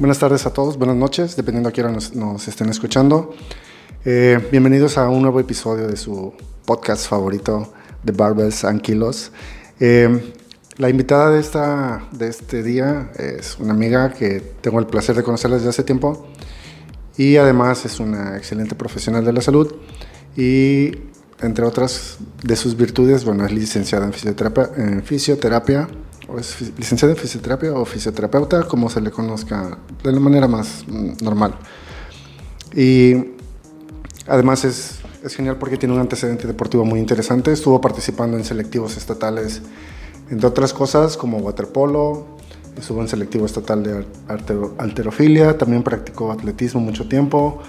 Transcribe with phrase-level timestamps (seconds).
[0.00, 3.34] Buenas tardes a todos, buenas noches, dependiendo a qué nos, estén escuchando.
[4.06, 6.32] Eh, bienvenidos a un nuevo episodio de su
[6.64, 7.70] podcast favorito,
[8.02, 9.30] The Barbells and Kilos.
[9.78, 10.32] Eh,
[10.78, 15.22] la invitada de, esta, de este día es una amiga que tengo el placer de
[15.22, 16.28] conocer desde hace tiempo
[17.18, 19.70] y además es una excelente profesional de la salud
[20.34, 20.92] y
[21.42, 25.88] entre otras de sus virtudes, bueno, es licenciada en fisioterapia
[26.30, 26.36] o
[26.78, 31.54] licenciada en fisioterapia o fisioterapeuta, como se le conozca de la manera más mm, normal.
[32.74, 33.16] Y
[34.26, 37.52] además es, es genial porque tiene un antecedente deportivo muy interesante.
[37.52, 39.62] Estuvo participando en selectivos estatales,
[40.30, 42.26] entre otras cosas como waterpolo,
[42.78, 44.04] estuvo en selectivo estatal de
[44.78, 47.60] alterofilia, también practicó atletismo mucho tiempo,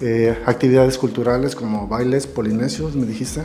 [0.00, 3.42] eh, actividades culturales como bailes polinesios, me dijiste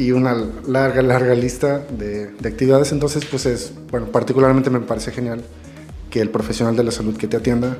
[0.00, 0.34] y una
[0.66, 2.90] larga, larga lista de, de, actividades.
[2.90, 5.42] Entonces, pues es, bueno, particularmente me parece genial
[6.08, 7.76] que el profesional de la salud que te atienda,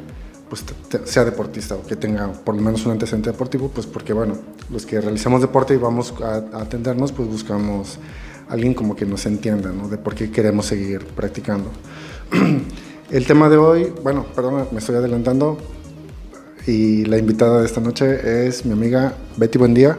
[0.50, 0.62] pues
[1.04, 4.34] sea deportista o que tenga por lo menos un antecedente deportivo, pues porque, bueno,
[4.68, 7.98] los que realizamos deporte y vamos a, a atendernos, pues buscamos
[8.50, 9.88] a alguien como que nos entienda, ¿no?
[9.88, 11.70] De por qué queremos seguir practicando.
[13.10, 15.56] el tema de hoy, bueno, perdón, me estoy adelantando,
[16.66, 19.98] y la invitada de esta noche es mi amiga Betty Buen día.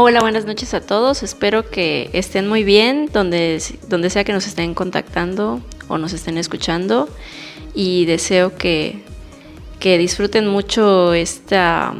[0.00, 1.24] Hola, buenas noches a todos.
[1.24, 6.38] Espero que estén muy bien donde, donde sea que nos estén contactando o nos estén
[6.38, 7.08] escuchando.
[7.74, 9.02] Y deseo que,
[9.80, 11.94] que disfruten mucho esta,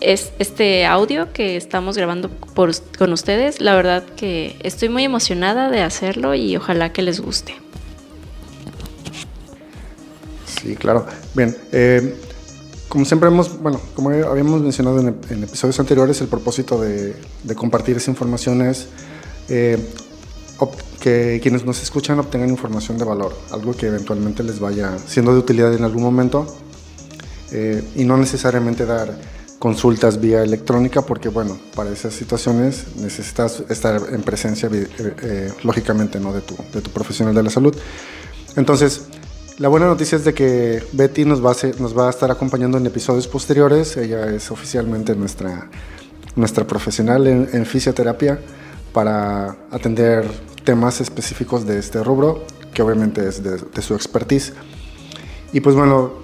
[0.00, 3.60] este audio que estamos grabando por, con ustedes.
[3.60, 7.56] La verdad que estoy muy emocionada de hacerlo y ojalá que les guste.
[10.46, 11.04] Sí, claro.
[11.34, 12.14] Bien, eh,
[12.94, 17.16] como siempre hemos, bueno, como habíamos mencionado en, episodios anteriores, el propósito de,
[17.56, 18.86] compartir esa información es
[19.48, 19.84] eh,
[21.00, 25.40] que quienes nos escuchan obtengan información de valor, algo que eventualmente les vaya siendo de
[25.40, 26.46] utilidad en algún momento
[27.50, 29.18] eh, y no necesariamente dar
[29.58, 36.32] consultas vía electrónica porque bueno, para esas situaciones necesitas estar en presencia eh, lógicamente ¿no?
[36.32, 37.74] de, tu, de tu profesional de la salud.
[38.54, 39.08] Entonces,
[39.58, 43.96] la buena noticia es de que Betty nos va, a estar acompañando en episodios posteriores.
[43.96, 45.70] Ella es oficialmente nuestra,
[46.66, 48.40] profesional en, fisioterapia
[48.92, 50.28] para atender
[50.64, 54.54] temas específicos de este rubro, que obviamente es de, su expertise.
[55.52, 56.14] Y pues bueno,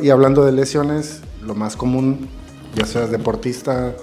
[0.00, 2.28] y hablando de lesiones, lo más común,
[2.74, 3.94] ya sea deportista,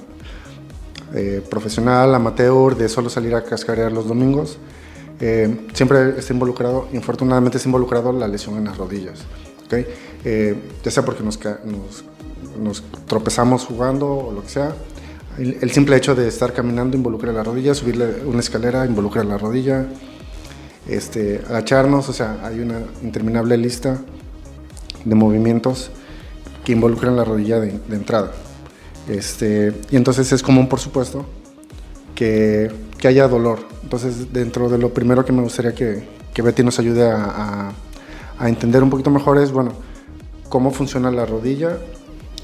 [1.13, 4.57] eh, profesional, amateur, de solo salir a cascarear los domingos,
[5.21, 9.19] eh, siempre está involucrado, infortunadamente está involucrado la lesión en las rodillas.
[9.65, 9.85] ¿okay?
[10.25, 11.39] Eh, ya sea porque nos,
[12.59, 14.75] nos, tropezamos jugando o lo que sea.
[15.37, 19.85] El, simple hecho de estar caminando involucra la rodilla, subirle una escalera involucra la rodilla,
[20.87, 24.01] este, agacharnos, o sea, hay una interminable lista
[25.05, 25.89] de movimientos
[26.65, 28.31] que involucran la rodilla de, de entrada.
[29.07, 31.25] Este, y entonces es común, por supuesto,
[32.13, 33.70] que, que haya dolor.
[33.83, 37.71] Entonces, dentro de lo primero que me gustaría que, que Betty nos ayude a,
[38.37, 39.73] a, entender un poquito mejor es, bueno,
[40.49, 41.77] cómo funciona la rodilla,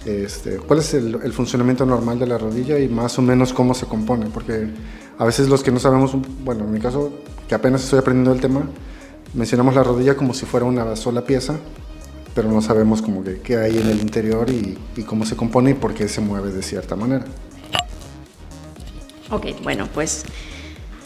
[0.06, 3.74] este, cuál es el, el, funcionamiento normal de la rodilla y más o menos cómo
[3.74, 4.68] se compone, porque
[5.18, 6.12] a veces los que no sabemos,
[6.44, 7.12] bueno, en mi caso,
[7.48, 8.68] que apenas estoy aprendiendo el tema,
[9.34, 11.56] mencionamos la rodilla como si fuera una sola pieza,
[12.36, 15.72] pero no sabemos como que qué hay en el interior y, y cómo se compone
[15.72, 17.26] y por qué se mueve de cierta manera.
[19.30, 20.24] Ok, bueno, pues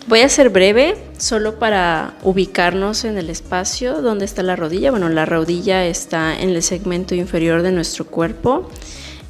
[0.08, 4.92] voy a ser breve, solo para ubicarnos en el espacio donde está la rodilla.
[4.92, 8.70] Bueno, la rodilla está en el segmento inferior de nuestro cuerpo,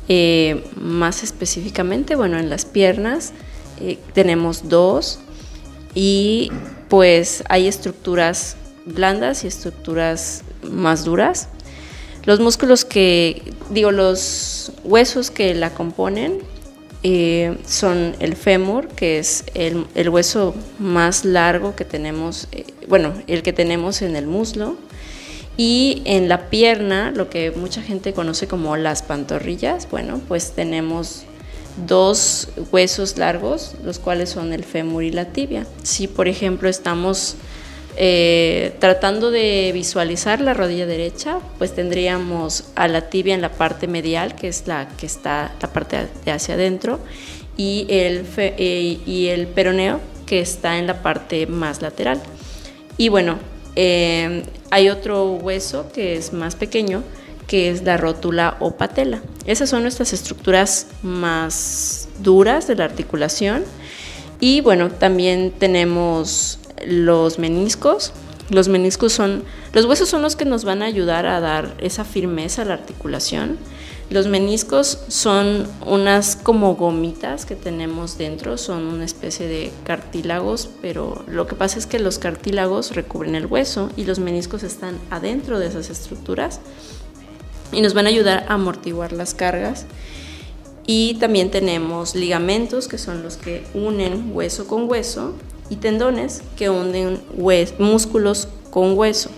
[0.08, 3.34] eh, más específicamente, bueno, en las piernas.
[3.80, 5.20] Eh, tenemos dos
[5.94, 6.52] y
[6.90, 8.56] pues hay estructuras
[8.86, 11.50] blandas y estructuras más duras.
[12.26, 16.40] Los músculos que, digo, los huesos que la componen
[17.04, 23.42] eh, son el fémur, que es el, hueso más largo que tenemos, eh, bueno, el
[23.42, 24.78] que tenemos en el muslo,
[25.58, 31.24] y en la pierna, lo que mucha gente conoce como las pantorrillas, bueno, pues tenemos
[31.88, 35.66] dos huesos largos, los cuales son el fémur y la tibia.
[35.84, 37.36] Si, por ejemplo, estamos
[37.98, 43.88] eh, tratando de visualizar la rodilla derecha, pues tendríamos a la tibia en la parte
[43.88, 47.00] medial, que es la que está la parte de hacia adentro,
[47.58, 52.22] y el, eh, y el peroneo, que está en la parte más lateral.
[52.98, 53.40] Y bueno,
[53.76, 57.04] eh, hay otro hueso que es más pequeño,
[57.48, 59.22] que es la rótula o patela.
[59.46, 63.66] Esas son nuestras estructuras más duras de la articulación.
[64.40, 68.14] Y bueno, también tenemos los meniscos,
[68.52, 72.04] Los meniscos son, los huesos son los que nos van a ayudar a dar esa
[72.04, 73.58] firmeza a la articulación.
[74.10, 81.24] Los meniscos son unas como gomitas que tenemos dentro, son una especie de cartílagos, pero
[81.28, 85.58] lo que pasa es que los cartílagos recubren el hueso y los meniscos están adentro
[85.58, 86.60] de esas estructuras
[87.72, 89.86] y nos van a ayudar a amortiguar las cargas.
[90.86, 95.36] Y también tenemos ligamentos, que son los que unen hueso con hueso,
[95.72, 97.22] y tendones, que unen
[97.80, 99.32] músculos con hueso.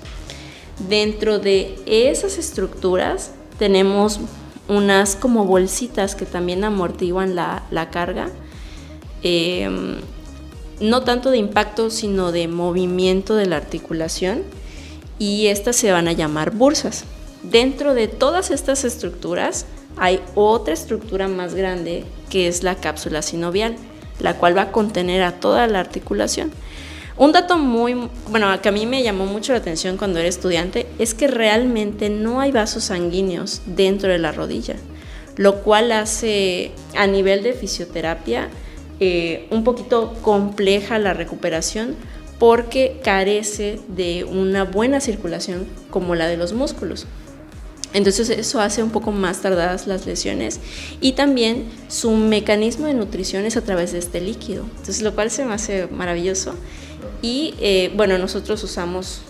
[0.89, 4.19] Dentro de esas estructuras tenemos
[4.67, 8.29] unas como bolsitas que también amortiguan la, carga.
[9.21, 9.97] Em,
[10.79, 14.41] no tanto de impacto, sino de movimiento de la articulación.
[15.19, 17.03] Y estas se van a llamar bursas.
[17.43, 23.75] Dentro de todas estas estructuras hay otra estructura más grande que es la cápsula sinovial,
[24.19, 26.51] la cual va a contener a toda la articulación.
[27.15, 30.87] Un dato muy, bueno, que a mí me llamó mucho la atención cuando era estudiante
[30.97, 34.75] es que realmente no hay vasos sanguíneos dentro de la rodilla,
[35.37, 38.49] lo cual hace a nivel de fisioterapia
[38.99, 41.95] eh, un poquito compleja la recuperación
[42.39, 47.05] porque carece de una buena circulación como la de los músculos.
[47.93, 50.59] Entonces eso hace un poco más tardadas las lesiones
[50.99, 55.29] y también su mecanismo de nutrición es a través de este líquido, entonces lo cual
[55.29, 56.55] se me hace maravilloso
[57.21, 59.21] y eh, bueno, nosotros usamos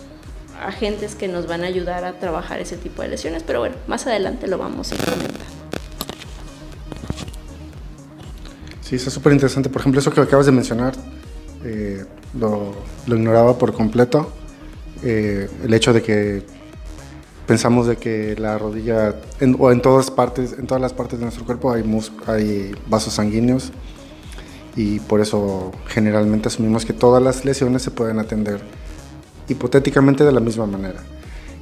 [0.60, 4.06] agentes que nos van a ayudar a trabajar ese tipo de lesiones, pero bueno, más
[4.06, 5.46] adelante lo vamos a implementar.
[8.80, 9.68] Sí, está súper interesante.
[9.70, 10.94] Por ejemplo, eso que acabas de mencionar,
[11.64, 12.04] eh,
[12.38, 12.74] lo,
[13.06, 14.30] ignoraba por completo.
[15.02, 16.42] Eh, el hecho de que
[17.46, 19.16] pensamos de que la rodilla,
[19.58, 21.84] o en todas partes, en todas las partes de nuestro cuerpo hay,
[22.26, 23.72] hay vasos sanguíneos
[24.76, 28.60] y por eso generalmente asumimos que todas las lesiones se pueden atender
[29.48, 31.00] hipotéticamente de la misma manera.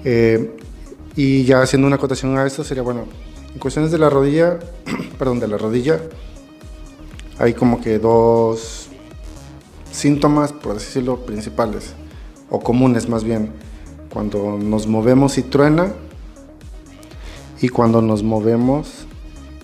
[0.04, 0.56] Eh,
[1.14, 3.04] y ya haciendo una acotación a esto sería, bueno,
[3.52, 4.58] en cuestiones de la rodilla,
[5.18, 6.00] perdón, de la rodilla,
[7.38, 8.88] hay como que dos
[9.90, 11.92] síntomas, por decirlo, principales,
[12.48, 13.52] o comunes más bien,
[14.12, 15.92] cuando nos movemos y truena
[17.60, 19.06] y cuando nos movemos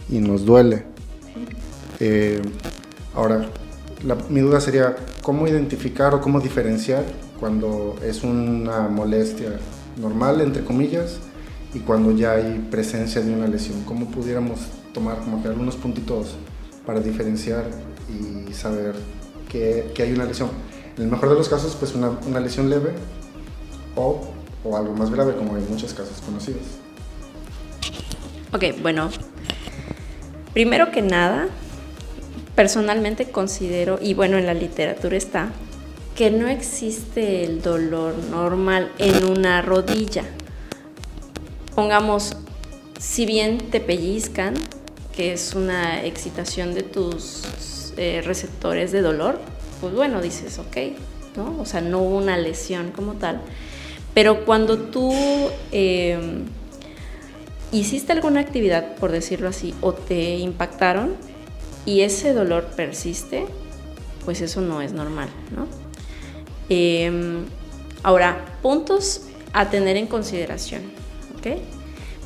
[0.08, 0.84] y nos duele.
[2.00, 2.40] Eh,
[3.18, 3.48] Ahora,
[4.28, 7.04] mi duda sería, ¿cómo identificar o cómo diferenciar
[7.40, 9.58] cuando es una molestia
[9.96, 11.18] normal, entre comillas,
[11.74, 13.82] y cuando ya hay presencia de una lesión?
[13.82, 14.60] ¿Cómo pudiéramos
[14.94, 16.36] tomar como que algunos puntitos
[16.86, 17.64] para diferenciar
[18.08, 18.94] y saber
[19.48, 20.50] que, hay una lesión?
[20.96, 22.92] En el mejor de los casos, pues una, una lesión leve
[23.96, 24.28] o,
[24.68, 26.62] o algo más grave, como hay muchos casos conocidos.
[28.52, 29.10] Ok, bueno,
[30.52, 31.48] primero que nada,
[32.54, 35.50] personalmente considero, y bueno, en la literatura está,
[36.16, 40.24] que no existe el dolor normal en una rodilla.
[41.74, 42.36] Pongamos,
[42.98, 44.54] si bien te pellizcan,
[45.14, 49.40] que es una excitación de tus eh, receptores de dolor,
[49.80, 50.76] pues bueno, dices, ok,
[51.36, 51.60] ¿no?
[51.60, 53.40] O sea, no hubo una lesión como tal.
[54.18, 55.14] Pero cuando tú
[55.70, 56.46] em,
[57.70, 61.14] hiciste alguna actividad, por decirlo así, o te impactaron,
[61.86, 63.46] y ese dolor persiste,
[64.24, 65.68] pues eso no es normal, ¿no?
[66.68, 67.44] Em,
[68.02, 70.82] ahora, puntos a tener en consideración,
[71.38, 71.60] ¿ok?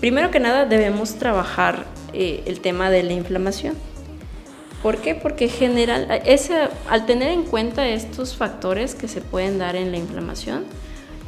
[0.00, 3.74] Primero que nada debemos trabajar eh, el tema de la inflamación.
[4.82, 5.14] ¿Por qué?
[5.14, 9.98] Porque general, ese, al tener en cuenta estos factores que se pueden dar en la
[9.98, 10.64] inflamación,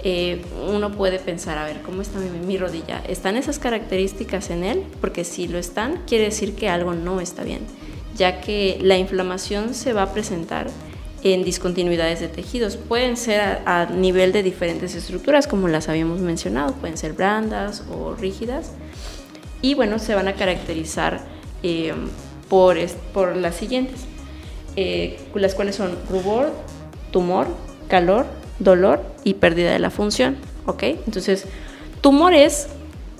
[0.04, 3.02] eh, uno puede pensar, a ver, ¿cómo está mi, rodilla?
[3.08, 4.84] ¿Están esas características en él?
[5.00, 7.62] Porque si lo están, quiere decir que algo no está bien
[8.16, 10.68] ya que la inflamación se va a presentar
[11.22, 12.76] en discontinuidades de tejidos.
[12.76, 18.14] Pueden ser a, nivel de diferentes estructuras, como las habíamos mencionado, pueden ser blandas o
[18.14, 18.72] rígidas.
[19.62, 21.24] Y bueno, se van a caracterizar
[21.62, 21.94] eh,
[22.48, 22.76] por,
[23.12, 24.00] por las siguientes,
[24.76, 26.52] eh, las cuales son rubor,
[27.10, 27.46] tumor,
[27.88, 28.26] calor,
[28.58, 30.36] dolor y pérdida de la función.
[30.66, 30.82] ¿Ok?
[30.82, 31.46] Entonces,
[32.00, 32.68] tumor es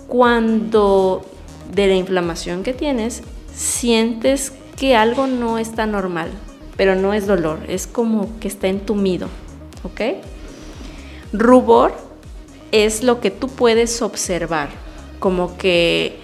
[0.09, 1.25] cuando
[1.73, 3.23] de la inflamación que tienes
[3.55, 6.31] sientes que algo no está normal,
[6.77, 9.29] pero no es dolor, es como que está entumido,
[9.85, 10.01] ¿ok?
[11.33, 11.95] Rubor
[12.73, 14.69] es lo que tú puedes observar,
[15.21, 16.19] como que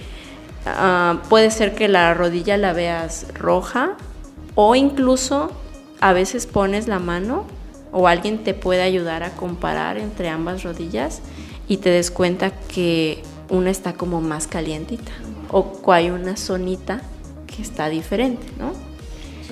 [0.66, 3.96] ah, puede ser que la rodilla la veas roja
[4.54, 5.52] o incluso
[6.00, 7.46] a veces pones la mano
[7.92, 11.20] o alguien te puede ayudar a comparar entre ambas rodillas
[11.68, 15.12] y te des cuenta que una está como más calientita
[15.50, 17.00] o hay una zonita
[17.46, 18.72] que está diferente, ¿no?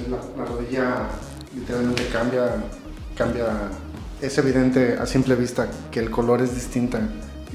[0.06, 1.08] la, rodilla
[1.54, 2.56] literalmente cambia,
[3.16, 3.46] cambia
[4.20, 7.00] es evidente a simple vista que el color es distinta,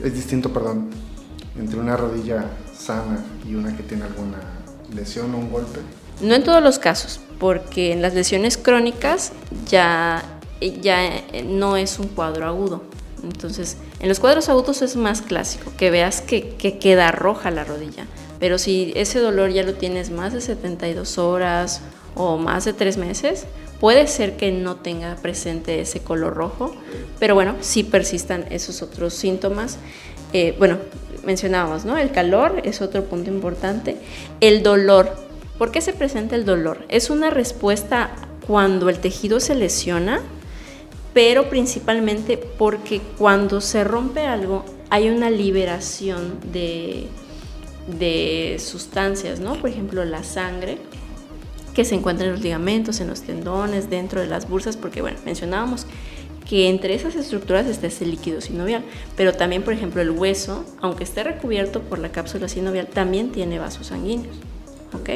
[0.04, 0.90] es distinto, perdón,
[1.58, 2.46] entre una rodilla
[2.78, 4.40] sana y una que tiene alguna
[4.94, 5.80] lesión o un golpe.
[6.22, 9.32] No en todos los casos, porque en las lesiones crónicas
[9.68, 10.24] ya,
[10.72, 12.82] ya no es un cuadro agudo.
[13.24, 17.64] Entonces, en los cuadros agudos es más clásico, que veas que, que queda roja la
[17.64, 18.06] rodilla.
[18.40, 21.82] Pero si ese dolor ya lo tienes más de 72 horas
[22.16, 23.46] o más de 3 meses,
[23.80, 26.74] puede ser que no tenga presente ese color rojo,
[27.20, 29.78] pero bueno, sí persistan esos otros síntomas.
[30.34, 30.78] Eh, bueno,
[31.26, 31.98] mencionábamos, ¿no?
[31.98, 33.98] El calor es otro punto importante.
[34.40, 35.16] El dolor.
[35.58, 36.86] ¿Por qué se presenta el dolor?
[36.90, 38.12] Es una respuesta
[38.48, 40.22] cuando el tejido se lesiona,
[41.14, 47.08] pero principalmente porque cuando se rompe algo hay una liberación de,
[48.00, 49.56] de sustancias, ¿no?
[49.56, 50.78] Por ejemplo, la sangre
[51.74, 55.18] que se encuentra en los ligamentos, en los tendones, dentro de las bursas, porque bueno,
[55.26, 55.88] mencionábamos
[56.48, 58.84] que entre esas estructuras está ese líquido sinovial,
[59.16, 63.60] pero también, por ejemplo, el hueso, aunque esté recubierto por la cápsula sinovial, también tiene
[63.60, 64.36] vasos sanguíneos,
[64.94, 65.10] ¿ok?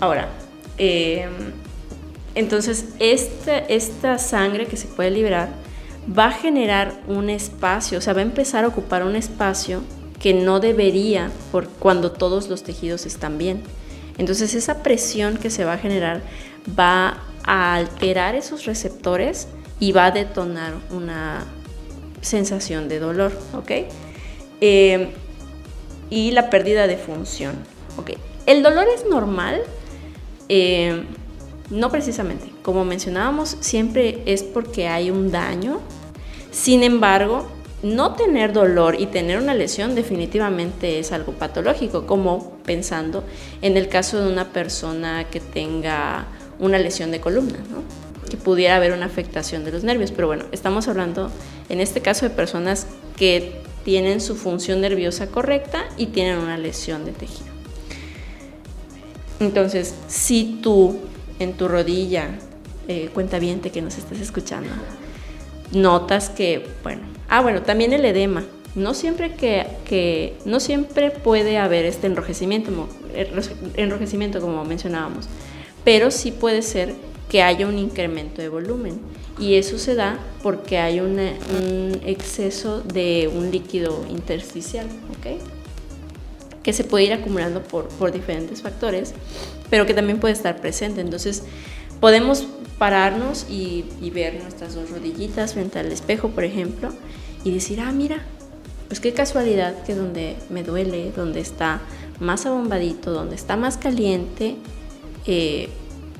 [0.00, 0.28] Ahora,
[0.78, 1.52] em,
[2.36, 5.48] entonces esta, sangre que se puede liberar
[6.06, 9.82] va a generar un espacio, o sea, va a empezar a ocupar un espacio
[10.20, 13.62] que no debería por cuando todos los tejidos están bien.
[14.18, 16.22] Entonces esa presión que se va a generar
[16.78, 19.48] va a alterar esos receptores
[19.80, 21.44] y va a detonar una
[22.20, 23.70] sensación de dolor, ¿ok?
[24.60, 25.10] Eh,
[26.10, 27.54] y la pérdida de función,
[27.96, 28.10] ¿ok?
[28.44, 29.62] El dolor es normal,
[30.50, 31.02] eh,
[31.70, 35.80] no precisamente, como mencionábamos, siempre es porque hay un daño,
[36.50, 37.48] sin embargo,
[37.82, 43.24] no tener dolor y tener una lesión definitivamente es algo patológico, como pensando
[43.62, 46.26] en el caso de una persona que tenga
[46.58, 47.58] una lesión de columna,
[48.30, 50.10] que pudiera haber una afectación de los nervios.
[50.10, 51.30] Pero bueno, estamos hablando
[51.68, 57.04] en este caso de personas que tienen su función nerviosa correcta y tienen una lesión
[57.04, 57.50] de tejido.
[59.38, 60.98] Entonces, si tú
[61.38, 62.38] en tu rodilla,
[62.88, 64.70] eh, cuenta bien que nos estás escuchando,
[65.72, 68.44] notas que, bueno, ah, bueno, también el edema.
[68.74, 72.70] No siempre, que, no siempre puede haber este enrojecimiento,
[73.74, 75.28] enrojecimiento como mencionábamos,
[75.82, 76.94] pero sí puede ser
[77.30, 79.00] que haya un incremento de volumen
[79.38, 81.18] y eso se da porque hay un
[82.04, 84.86] exceso de un líquido intersticial,
[85.18, 85.55] ¿ok?
[86.66, 89.14] Que se puede ir acumulando por, por diferentes factores,
[89.70, 91.00] pero que también puede estar presente.
[91.00, 91.44] Entonces,
[92.00, 96.92] podemos pararnos y, ver nuestras dos rodillitas frente al espejo, por ejemplo,
[97.44, 98.24] y decir, ah, mira,
[98.88, 101.82] pues qué casualidad que donde me duele, donde está
[102.18, 104.56] más abombadito, donde está más caliente,
[105.24, 105.68] eh,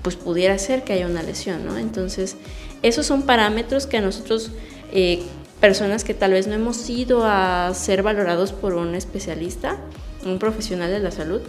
[0.02, 1.76] pues pudiera ser que haya una lesión, ¿no?
[1.76, 2.36] Entonces,
[2.82, 4.52] esos son parámetros que a nosotros,
[4.92, 5.24] eh,
[5.60, 9.80] personas que tal vez no hemos ido a ser valorados por un especialista,
[10.26, 11.40] un profesional de la salud,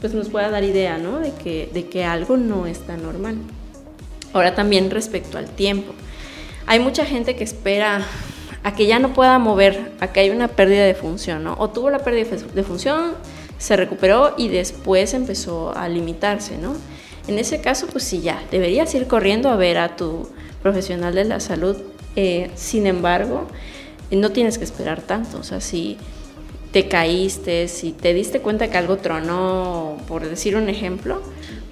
[0.00, 1.18] pues nos pueda dar idea, ¿no?
[1.18, 3.36] De que, de que algo no está normal.
[4.32, 5.92] Ahora también respecto al tiempo.
[6.66, 8.02] Hay mucha gente que espera
[8.62, 11.56] a que ya no pueda mover, a que haya una pérdida de función, ¿no?
[11.58, 13.12] O tuvo la pérdida de función,
[13.58, 16.74] se recuperó y después empezó a limitarse, ¿no?
[17.28, 20.28] En ese caso, pues sí, ya, deberías ir corriendo a ver a tu
[20.62, 21.76] profesional de la salud.
[22.16, 23.46] Eh, sin embargo,
[24.10, 25.38] no tienes que esperar tanto.
[25.38, 25.60] O sea,
[26.72, 31.20] te caíste, si te diste cuenta que algo tronó, por decir un ejemplo,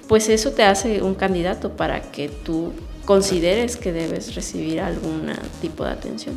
[0.07, 2.73] pues eso te hace un candidato para que tú
[3.05, 6.35] consideres que debes recibir algún tipo de atención.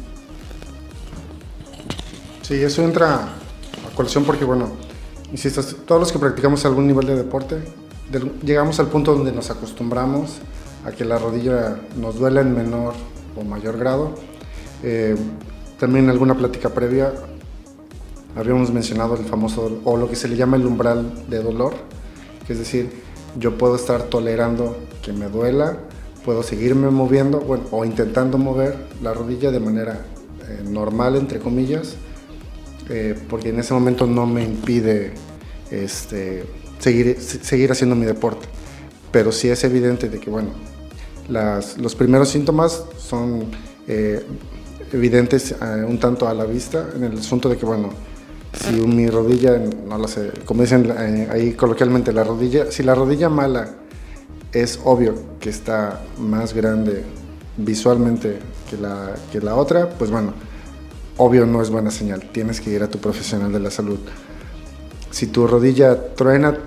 [2.43, 4.71] Sí, eso entra a colación porque, bueno,
[5.31, 7.57] insisto, todos los que practicamos algún nivel de deporte,
[8.45, 10.39] llegamos al punto donde nos acostumbramos
[10.85, 12.95] a que la rodilla nos duele en menor
[13.37, 14.15] o mayor grado.
[14.83, 15.17] Eh,
[15.79, 17.13] también alguna plática previa
[18.37, 21.75] habíamos mencionado el famoso, o lo que se le llama el umbral de dolor,
[22.47, 22.91] que es decir,
[23.39, 25.79] yo puedo estar tolerando que me duela,
[26.25, 30.05] puedo seguirme moviendo bueno, o intentando mover la rodilla de manera
[30.49, 31.97] eh, normal, entre comillas,
[32.89, 35.13] eh, porque en ese momento no me impide
[35.71, 36.45] este,
[36.79, 38.47] seguir, seguir haciendo mi deporte.
[39.11, 40.51] Pero sí es evidente de que, bueno,
[41.29, 43.45] las, los primeros síntomas son
[43.87, 44.25] eh,
[44.93, 45.55] evidentes
[45.87, 47.91] un tanto a la vista, en el asunto de que, bueno,
[48.53, 52.95] si mi rodilla, no lo sé, como dicen eh, ahí coloquialmente, la rodilla, si la
[52.95, 53.69] rodilla mala
[54.53, 57.05] es obvio que está más grande
[57.57, 60.35] visualmente que la, que la otra, pues bueno,
[61.17, 63.99] obvio no es buena señal, tienes que ir a tu profesional de la salud.
[65.11, 66.59] Si tu rodilla truena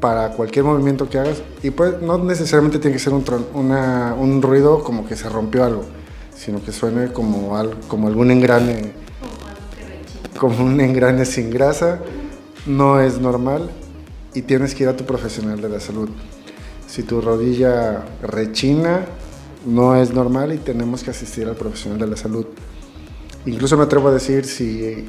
[0.00, 4.84] para cualquier movimiento que hagas, y pues no necesariamente tiene que ser un, un ruido
[4.84, 5.84] como que se rompió algo,
[6.36, 7.52] sino que suene como,
[7.88, 8.92] como algún engrane,
[10.38, 12.00] como un engrane sin grasa,
[12.66, 13.70] no es normal
[14.34, 16.08] y tienes que ir a tu profesional de la salud.
[16.86, 19.04] Si tu rodilla rechina,
[19.66, 22.46] no es normal y tenemos que asistir al profesional de la salud.
[23.46, 25.08] Incluso me atrevo a decir si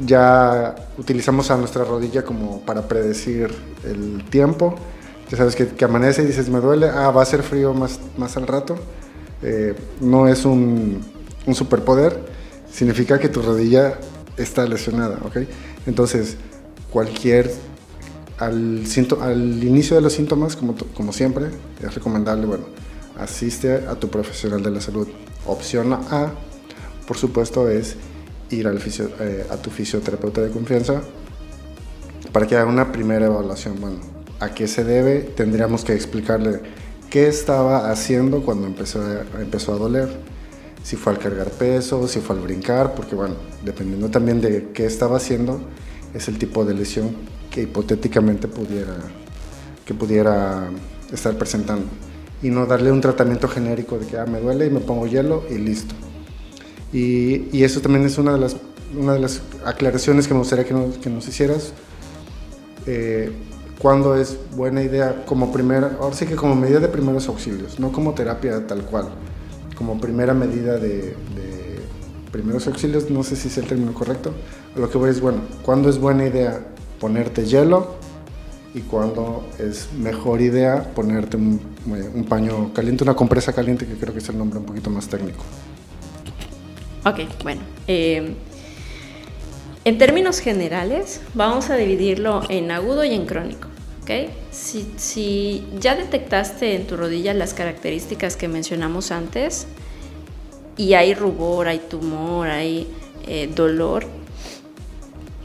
[0.00, 3.50] ya utilizamos a nuestra rodilla como para predecir
[3.84, 4.74] el tiempo.
[5.30, 8.36] Ya sabes que, amanece y dices, me duele, ah, va a ser frío más, más
[8.36, 8.76] al rato.
[9.42, 11.04] Eh, no es un,
[11.46, 12.24] un, superpoder,
[12.72, 13.98] significa que tu rodilla
[14.38, 15.38] está lesionada, ¿ok?
[15.86, 16.36] Entonces,
[16.90, 17.52] cualquier,
[18.38, 18.84] al,
[19.62, 21.46] inicio de los síntomas, como, como siempre,
[21.82, 22.64] es recomendable, bueno,
[23.18, 25.08] asiste a tu profesional de la salud.
[25.46, 26.32] Opción A,
[27.06, 27.96] por supuesto, es
[28.50, 28.80] ir al
[29.20, 31.02] eh, a tu fisioterapeuta de confianza
[32.32, 33.80] para que haga una primera evaluación.
[33.80, 33.98] Bueno,
[34.40, 35.20] ¿a qué se debe?
[35.20, 36.60] Tendríamos que explicarle
[37.10, 39.00] qué estaba haciendo cuando empezó
[39.38, 40.37] empezó a doler.
[40.82, 44.86] Si fue al cargar peso, si fue al brincar, porque bueno, dependiendo también de qué
[44.86, 45.60] estaba haciendo,
[46.14, 47.14] es el tipo de lesión
[47.50, 48.96] que hipotéticamente pudiera,
[49.84, 50.70] que pudiera
[51.12, 51.86] estar presentando.
[52.42, 55.44] Y no darle un tratamiento genérico de que ah, me duele y me pongo hielo
[55.50, 55.94] y listo.
[56.92, 58.56] Y, y, eso también es una de las,
[58.96, 61.72] una de las aclaraciones que me gustaría que nos, que nos hicieras.
[62.86, 63.30] Eh,
[63.78, 67.92] cuando es buena idea como primera, ahora sí que como medida de primeros auxilios, no
[67.92, 69.08] como terapia tal cual,
[69.78, 71.78] como primera medida de, de
[72.32, 74.32] primeros auxilios, no sé si es el término correcto,
[74.74, 76.60] lo que voy es, bueno, cuando es buena idea
[76.98, 77.94] ponerte hielo
[78.74, 84.12] y cuando es mejor idea ponerte un, un paño caliente, una compresa caliente, que creo
[84.12, 85.44] que es el nombre un poquito más técnico.
[87.04, 87.62] Ok, bueno.
[87.86, 88.34] Eh,
[89.84, 93.67] en términos generales, vamos a dividirlo en agudo y en crónico.
[94.50, 99.66] Si, ya detectaste en tu rodilla las características que mencionamos antes
[100.76, 102.88] y hay rubor, hay tumor, hay
[103.26, 104.06] eh, dolor,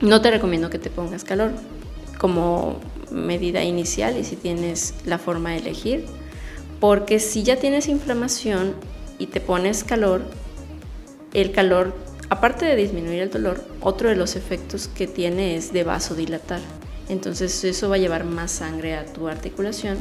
[0.01, 1.51] no te recomiendo que te pongas calor
[2.17, 2.79] como
[3.11, 6.05] medida inicial y si tienes la forma de elegir,
[6.79, 8.75] porque si ya tienes inflamación
[9.19, 10.21] y te pones calor,
[11.33, 11.93] el calor,
[12.29, 16.61] aparte de disminuir el dolor, otro de los efectos que tiene es de vasodilatar.
[17.09, 19.97] Entonces eso va a llevar más sangre a tu articulación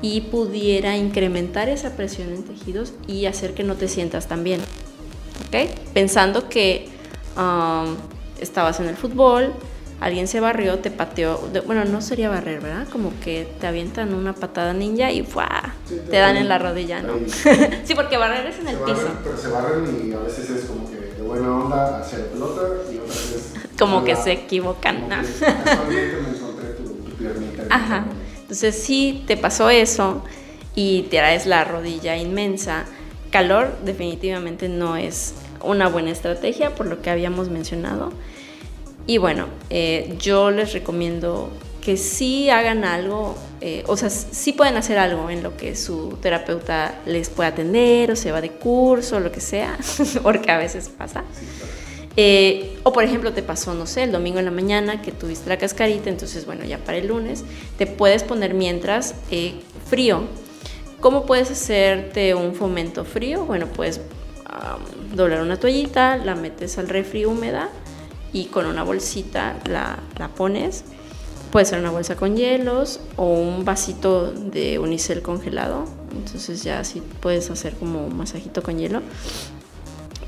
[0.00, 4.60] y pudiera incrementar esa presión en tejidos y hacer que no te sientas tan bien.
[5.46, 5.70] ¿Ok?
[5.94, 6.88] Pensando que
[7.36, 7.94] um,
[8.40, 9.52] estabas en el fútbol,
[10.00, 12.88] alguien se barrió, te pateó, bueno, no sería barrer, ¿verdad?
[12.90, 15.74] Como que te avientan una patada ninja y ¡fua!
[16.10, 17.14] te, dan en la rodilla, ¿no?
[17.84, 19.08] sí, porque barrer es en el piso.
[19.22, 22.62] pero se barren y a veces es como que de buena onda hacia la pelota
[22.92, 23.52] y otras veces...
[23.82, 25.16] Como que se equivocan, ¿no?
[27.70, 28.06] Ajá.
[28.42, 30.22] Entonces sí te pasó eso
[30.74, 32.84] y te traes la rodilla inmensa.
[33.30, 38.12] Calor definitivamente no es una buena estrategia por lo que habíamos mencionado.
[39.06, 44.76] Y bueno, eh, yo les recomiendo que sí hagan algo, eh, o sea, sí pueden
[44.76, 49.16] hacer algo en lo que su terapeuta les pueda atender o se va de curso
[49.16, 49.76] o lo que sea,
[50.22, 51.24] porque a veces pasa.
[52.16, 55.48] Eh, o por ejemplo te pasó, no sé, el domingo en la mañana que tuviste
[55.48, 57.44] la cascarita, entonces bueno, ya para el lunes
[57.78, 59.14] te puedes poner mientras
[59.86, 60.24] frío.
[61.00, 63.44] ¿Cómo puedes hacerte un fomento frío?
[63.44, 64.00] Bueno, puedes
[65.14, 67.70] doblar una toallita, la metes al refri húmeda
[68.32, 70.84] y con una bolsita la, la pones.
[71.50, 75.84] Puede ser una bolsa con hielos o un vasito de unicel congelado.
[76.12, 79.02] Entonces ya así puedes hacer como un masajito con hielo.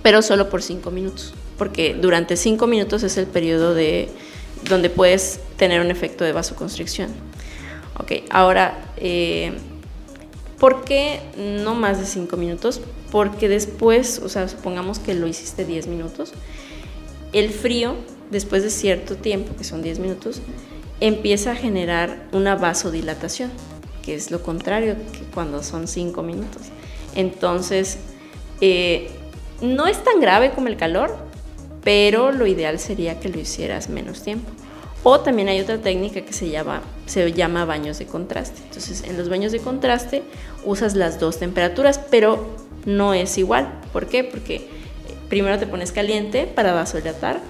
[0.03, 1.35] Pero solo por 5 minutos.
[1.59, 4.09] Porque durante 5 minutos es el periodo de
[4.69, 7.11] donde puedes tener un efecto de vasoconstricción.
[7.99, 9.53] Ok, ahora, eh,
[10.59, 12.81] ¿por qué no más de 5 minutos?
[13.11, 16.33] Porque después, o sea, supongamos que lo hiciste 10 minutos,
[17.33, 17.95] el frío,
[18.31, 20.41] después de cierto tiempo, que son 10 minutos,
[21.01, 23.51] empieza a generar una vasodilatación,
[24.03, 26.63] que es lo contrario que cuando son 5 minutos.
[27.15, 27.99] Entonces,
[28.61, 29.11] eh,
[29.61, 31.17] no es tan grave como el calor,
[31.85, 34.51] pero lo ideal sería que lo hicieras menos tiempo.
[35.07, 36.83] O también hay otra técnica que se llama,
[37.67, 38.63] baños de contraste.
[38.63, 40.23] Entonces, en los baños de contraste
[40.65, 43.81] usas las dos temperaturas, pero no es igual.
[43.93, 44.25] ¿Por qué?
[44.25, 44.67] Porque
[45.29, 47.41] primero te pones caliente para vasodilatar,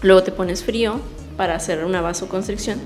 [0.00, 1.00] luego te pones frío
[1.36, 2.80] para hacer una vasoconstricción.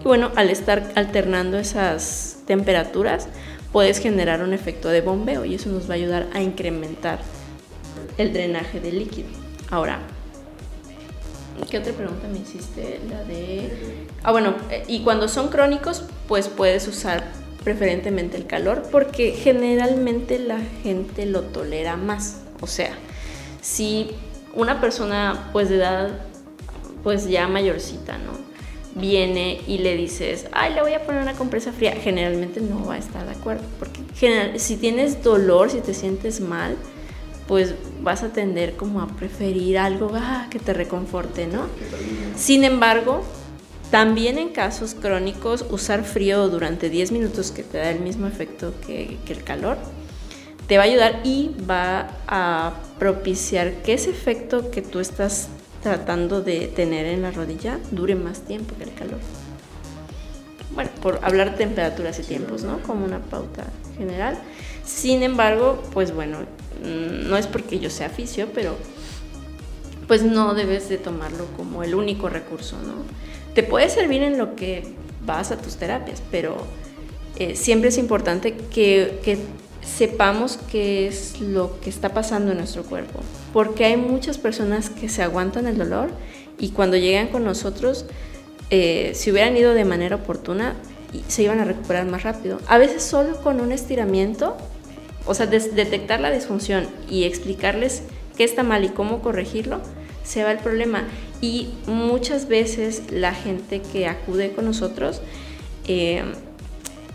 [0.00, 3.28] Y bueno, al estar alternando esas temperaturas,
[3.70, 7.20] puedes generar un efecto de bombeo y eso nos va a ayudar a incrementar
[8.18, 9.39] el drenaje del líquido.
[9.70, 10.00] Ahora,
[11.70, 13.00] ¿qué otra pregunta me hiciste?
[13.08, 14.06] La de...
[14.22, 14.54] Ah, bueno,
[14.88, 17.24] y cuando son crónicos, pues puedes usar
[17.62, 22.40] preferentemente el calor, porque generalmente la gente lo tolera más.
[22.60, 22.92] O sea,
[23.60, 24.10] si
[24.54, 26.10] una persona pues de edad
[27.02, 28.32] pues ya mayorcita, ¿no?
[29.00, 32.94] Viene y le dices, ay, le voy a poner una compresa fría, generalmente no va
[32.94, 34.00] a estar de acuerdo, porque
[34.58, 36.76] si tienes dolor, si te sientes mal,
[37.50, 41.66] pues vas a tender como a preferir algo ah, que te reconforte, ¿no?
[42.36, 43.24] Sin embargo,
[43.90, 48.72] también en casos crónicos, usar frío durante 10 minutos que te da el mismo efecto
[48.86, 49.78] que, que el calor,
[50.68, 55.48] te va a ayudar y va a propiciar que ese efecto que tú estás
[55.82, 59.18] tratando de tener en la rodilla dure más tiempo que el calor.
[60.72, 62.80] Bueno, por hablar de temperaturas y tiempos, ¿no?
[62.84, 63.64] Como una pauta
[63.98, 64.38] general.
[64.84, 66.38] Sin embargo, pues bueno,
[66.84, 68.76] no es porque yo sea aficio, pero
[70.06, 72.94] pues no debes de tomarlo como el único recurso, ¿no?
[73.54, 74.82] Te puede servir en lo que
[75.24, 76.56] vas a tus terapias, pero
[77.36, 79.38] eh, siempre es importante que, que
[79.82, 83.20] sepamos qué es lo que está pasando en nuestro cuerpo,
[83.52, 86.10] porque hay muchas personas que se aguantan el dolor
[86.58, 88.04] y cuando llegan con nosotros,
[88.70, 90.74] eh, si hubieran ido de manera oportuna,
[91.28, 92.60] se iban a recuperar más rápido.
[92.66, 94.56] A veces solo con un estiramiento,
[95.26, 98.02] o sea, detectar la disfunción y explicarles
[98.36, 99.80] qué está mal y cómo corregirlo,
[100.24, 101.04] se va el problema.
[101.40, 105.20] Y muchas veces la gente que acude con nosotros
[105.86, 106.22] eh,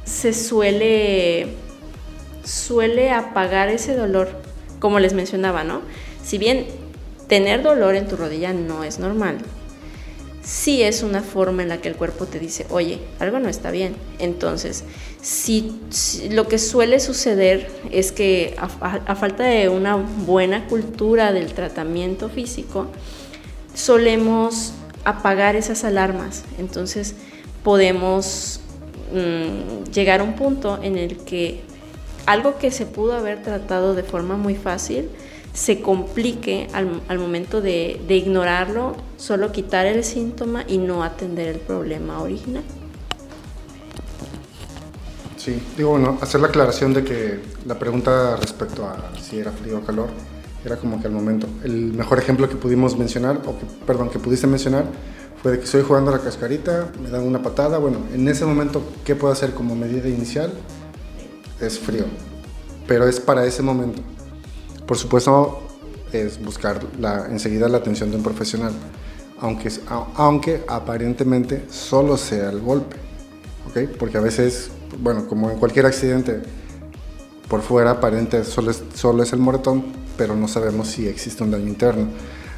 [0.03, 1.47] se suele
[2.43, 4.29] suele apagar ese dolor,
[4.79, 5.81] como les mencionaba, ¿no?
[6.23, 6.67] Si bien
[7.27, 9.39] tener dolor en tu rodilla no es normal,
[10.45, 13.71] sí es una forma en la que el cuerpo te dice, oye, algo no está
[13.71, 13.95] bien.
[14.19, 14.83] Entonces,
[15.21, 15.79] si,
[16.29, 22.87] lo que suele suceder es que a, falta de una buena cultura del tratamiento físico,
[23.73, 26.43] solemos apagar esas alarmas.
[26.59, 27.15] Entonces,
[27.63, 28.59] podemos
[29.11, 31.61] mm, llegar a un punto en el que
[32.27, 35.09] algo que se pudo haber tratado de forma muy fácil
[35.55, 42.21] se complique al, momento de, ignorarlo, solo quitar el síntoma y no atender el problema
[42.21, 42.63] original.
[45.37, 49.77] Sí, digo, bueno, hacer la aclaración de que la pregunta respecto a si era frío
[49.77, 50.09] o calor
[50.65, 51.47] era como que al momento.
[51.63, 54.85] El mejor ejemplo que pudimos mencionar, o que, perdón, que pudiste mencionar,
[55.41, 58.45] fue de que estoy jugando a la cascarita, me dan una patada, bueno, en ese
[58.45, 60.51] momento, ¿qué puedo hacer como medida inicial?
[61.61, 62.03] es frío,
[62.85, 64.01] pero es para ese momento.
[64.85, 65.61] Por supuesto,
[66.11, 66.79] es buscar
[67.29, 68.71] enseguida la atención de un profesional,
[69.39, 69.69] aunque,
[70.15, 72.95] aunque aparentemente solo sea el golpe,
[73.69, 73.89] ¿ok?
[73.97, 74.69] Porque a veces,
[74.99, 76.41] bueno, como en cualquier accidente,
[77.47, 79.85] por fuera aparente solo es, solo es el moretón,
[80.17, 82.07] pero no sabemos si existe un daño interno.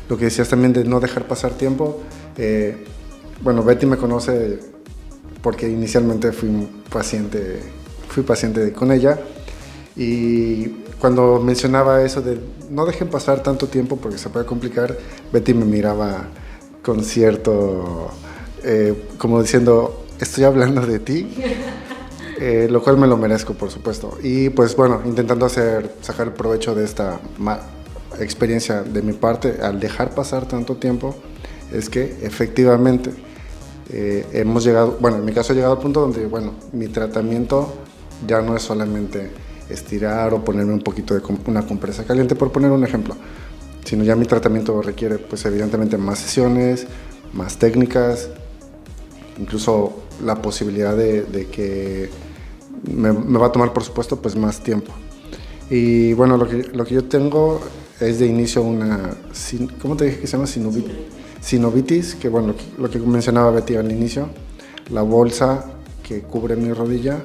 [0.10, 2.02] Lo que decías también de no dejar pasar tiempo,
[2.38, 2.86] eh,
[3.42, 4.60] bueno, Betty me conoce
[5.42, 7.62] porque inicialmente fui paciente
[8.10, 9.20] fui paciente con ella
[9.96, 14.98] y cuando mencionaba eso de no dejen pasar tanto tiempo porque se puede complicar,
[15.32, 16.28] Betty me miraba
[16.82, 18.12] con cierto,
[18.64, 21.36] eh, como diciendo, estoy hablando de ti,
[22.40, 24.18] eh, lo cual me lo merezco, por supuesto.
[24.24, 27.20] Y pues bueno, intentando hacer, sacar provecho de esta
[28.20, 31.16] experiencia de mi parte, al dejar pasar tanto tiempo,
[31.72, 33.12] es que efectivamente
[33.90, 37.74] eh, hemos llegado, bueno, en mi caso he llegado al punto donde, bueno, mi tratamiento
[38.26, 39.30] ya no es solamente
[39.70, 43.16] estirar o ponerme un poquito de una compresa caliente, por poner un ejemplo,
[43.84, 46.88] sino ya mi tratamiento requiere, pues evidentemente, más sesiones,
[47.34, 48.30] más técnicas,
[49.40, 52.10] incluso la posibilidad de, que
[52.92, 54.92] me, va a tomar, por supuesto, pues más tiempo.
[55.70, 57.62] Y bueno, lo que, lo que yo tengo
[58.00, 59.16] es de inicio una,
[59.82, 60.48] ¿cómo te dije que se llama?
[60.48, 60.94] Sinovitis,
[61.42, 64.30] sinovitis que bueno, lo que mencionaba Betty al inicio,
[64.92, 65.66] la bolsa
[66.04, 67.20] que cubre mi rodilla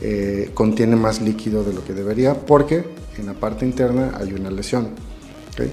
[0.00, 2.84] eh, contiene más líquido de lo que debería porque
[3.18, 4.90] en la parte interna hay una lesión.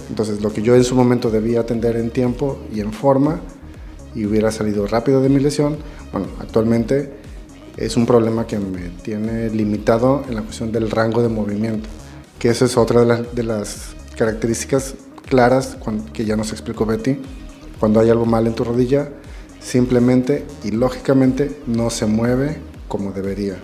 [0.09, 3.39] Entonces lo que yo en su momento debía atender en tiempo y en forma
[4.15, 5.77] y hubiera salido rápido de mi lesión,
[6.11, 7.11] bueno, actualmente
[7.77, 11.87] es un problema que me tiene limitado en la cuestión del rango de movimiento,
[12.39, 14.95] que esa es otra de, las características
[15.27, 15.77] claras
[16.13, 17.19] que ya nos explicó Betty.
[17.79, 19.09] Cuando hay algo mal en tu rodilla,
[19.59, 22.57] simplemente y lógicamente no se mueve
[22.87, 23.57] como debería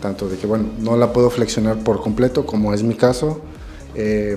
[0.00, 3.40] tanto de que, bueno, no la puedo flexionar por completo, como es mi caso,
[3.94, 4.36] eh,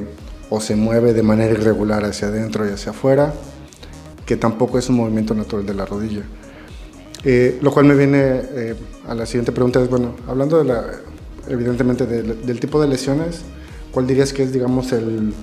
[0.49, 3.33] o se mueve de manera irregular hacia adentro y hacia afuera,
[4.25, 6.23] que tampoco es un movimiento natural de la rodilla.
[7.23, 8.75] Eh, lo cual me viene eh,
[9.07, 10.85] a la siguiente pregunta, es, bueno, hablando de la,
[11.47, 13.41] evidentemente del tipo de lesiones,
[13.91, 15.33] ¿cuál dirías que es, digamos, el,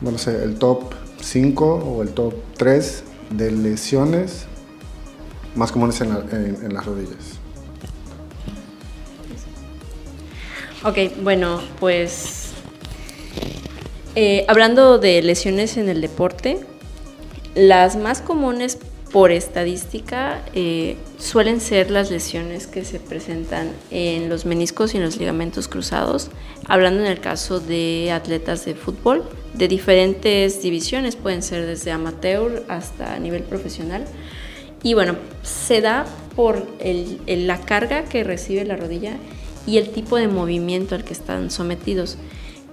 [0.00, 4.46] bueno, sé, el top 5 o el top 3 de lesiones
[5.54, 7.41] más comunes en las rodillas?
[10.84, 12.50] Ok, bueno, pues
[14.16, 16.58] eh, hablando de lesiones en el deporte,
[17.54, 18.78] las más comunes
[19.12, 25.04] por estadística eh, suelen ser las lesiones que se presentan en los meniscos y en
[25.04, 26.30] los ligamentos cruzados,
[26.66, 29.22] hablando en el caso de atletas de fútbol
[29.54, 34.04] de diferentes divisiones, pueden ser desde amateur hasta nivel profesional.
[34.82, 35.14] Y bueno,
[35.44, 36.66] se da por
[37.26, 39.16] la carga que recibe la rodilla
[39.66, 42.16] y el tipo de movimiento al que están sometidos.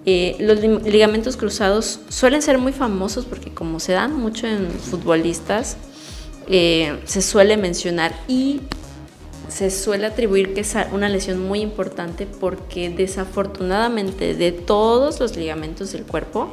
[0.05, 5.77] Eh, los ligamentos cruzados suelen ser muy famosos porque como se dan mucho en futbolistas,
[6.47, 8.61] eh, se suele mencionar y
[9.49, 15.91] se suele atribuir que es una lesión muy importante porque desafortunadamente de todos los ligamentos
[15.91, 16.49] del cuerpo,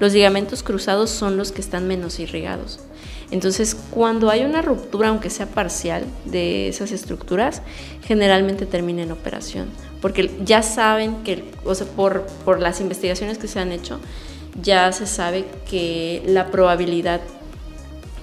[0.00, 2.80] los ligamentos cruzados son los que están menos irrigados.
[3.30, 7.62] Entonces, cuando hay una ruptura, aunque sea parcial, de esas estructuras,
[8.04, 9.68] generalmente termina en operación,
[10.00, 13.98] porque ya saben que, o sea, por, por las investigaciones que se han hecho,
[14.60, 17.20] ya se sabe que la probabilidad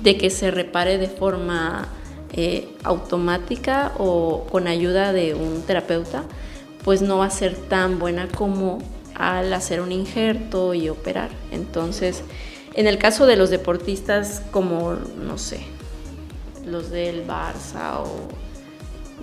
[0.01, 1.87] de que se repare de forma
[2.33, 6.23] eh, automática o con ayuda de un terapeuta,
[6.83, 8.79] pues no va a ser tan buena como
[9.15, 11.29] al hacer un injerto y operar.
[11.51, 12.23] Entonces,
[12.73, 15.61] en el caso de los deportistas como, no sé,
[16.65, 18.27] los del Barça o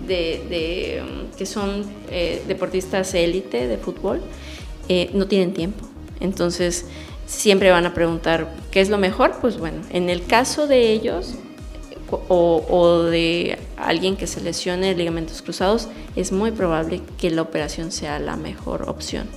[0.07, 1.01] de,
[1.37, 4.21] que son eh, deportistas élite de fútbol,
[4.87, 5.85] eh, no tienen tiempo.
[6.19, 6.85] Entonces,
[7.25, 9.37] siempre van a preguntar, ¿qué es lo mejor?
[9.41, 11.35] Pues bueno, en el caso de ellos
[12.27, 17.91] o, o, de alguien que se lesione ligamentos cruzados, es muy probable que la operación
[17.91, 19.27] sea la mejor opción.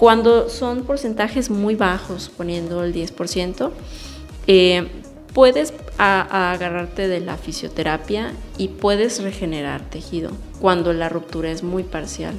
[0.00, 3.70] Cuando son porcentajes muy bajos, poniendo el 10%,
[4.46, 4.88] eh,
[5.34, 12.32] puedes agarrarte de la fisioterapia y puedes regenerar tejido cuando la ruptura es muy parcial.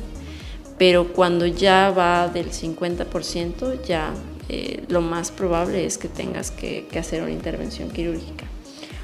[0.79, 4.11] Pero cuando ya va del 50%, ya
[4.49, 8.45] eh, lo más probable es que tengas que, hacer una intervención quirúrgica.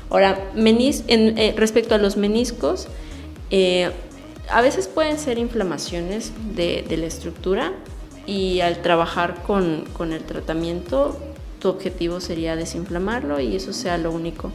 [0.10, 2.88] Ahora, eh, respecto a los meniscos,
[4.50, 7.72] a veces pueden ser inflamaciones de la estructura,
[8.28, 11.18] y al trabajar con, con el tratamiento
[11.60, 14.52] tu objetivo sería desinflamarlo y eso sea lo único.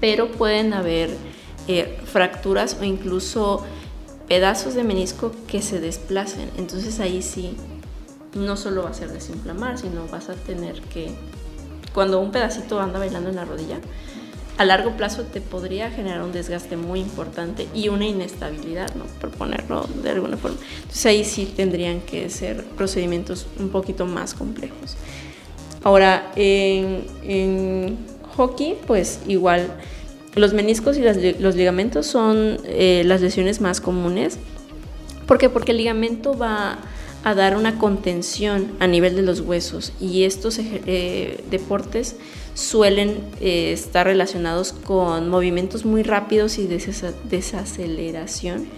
[0.00, 1.10] Pero pueden haber
[1.66, 3.64] eh, fracturas o incluso
[4.28, 6.50] pedazos de menisco que se desplacen.
[6.58, 7.56] Entonces ahí sí,
[8.34, 11.14] no solo va a ser desinflamar, sino vas a tener que,
[11.94, 13.78] cuando un pedacito anda bailando en la rodilla,
[14.56, 19.04] a largo plazo te podría generar un desgaste muy importante y una inestabilidad, ¿no?
[19.20, 20.58] Por ponerlo de alguna forma.
[20.76, 24.96] Entonces ahí sí tendrían que ser procedimientos un poquito más complejos.
[25.82, 27.98] Ahora, en,
[28.36, 29.76] hockey, pues igual
[30.34, 31.02] los meniscos y
[31.38, 34.38] los ligamentos son eh, las lesiones más comunes.
[35.26, 35.48] ¿Por qué?
[35.48, 36.78] Porque el ligamento va
[37.22, 42.16] a dar una contención a nivel de los huesos y estos eh, deportes
[42.54, 48.68] suelen eh, estar relacionados con movimientos muy rápidos y desaceleración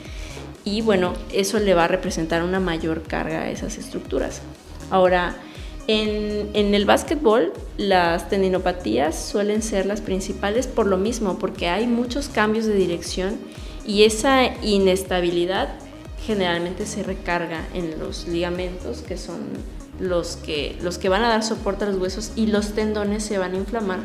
[0.66, 4.42] y bueno, eso le va a representar una mayor carga a esas estructuras.
[4.90, 5.36] Ahora,
[5.86, 11.86] en, en, el básquetbol, las tendinopatías suelen ser las principales por lo mismo, porque hay
[11.86, 13.38] muchos cambios de dirección
[13.86, 15.68] y esa inestabilidad
[16.26, 19.42] generalmente se recarga en los ligamentos, que son
[20.00, 23.38] los que, los que van a dar soporte a los huesos, y los tendones se
[23.38, 24.00] van a inflamar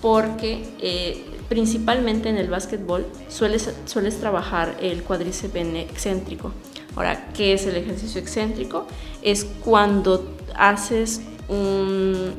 [0.00, 6.52] porque eh, principalmente en el básquetbol sueles, sueles trabajar el cuádriceps excéntrico.
[6.96, 8.86] Ahora, ¿qué es el ejercicio excéntrico?
[9.22, 11.20] Es cuando haces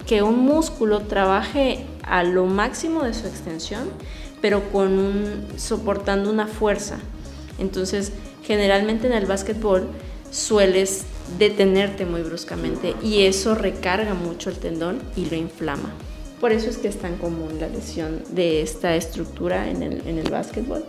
[0.07, 3.89] que un músculo trabaje a lo máximo de su extensión,
[4.41, 6.97] pero con un, soportando una fuerza.
[7.59, 9.89] Entonces, generalmente en el básquetbol
[10.31, 11.03] sueles
[11.37, 15.93] detenerte muy bruscamente y eso recarga mucho el tendón y lo inflama.
[16.39, 20.17] Por eso es que es tan común la lesión de esta estructura en el, en
[20.17, 20.83] el básquetbol.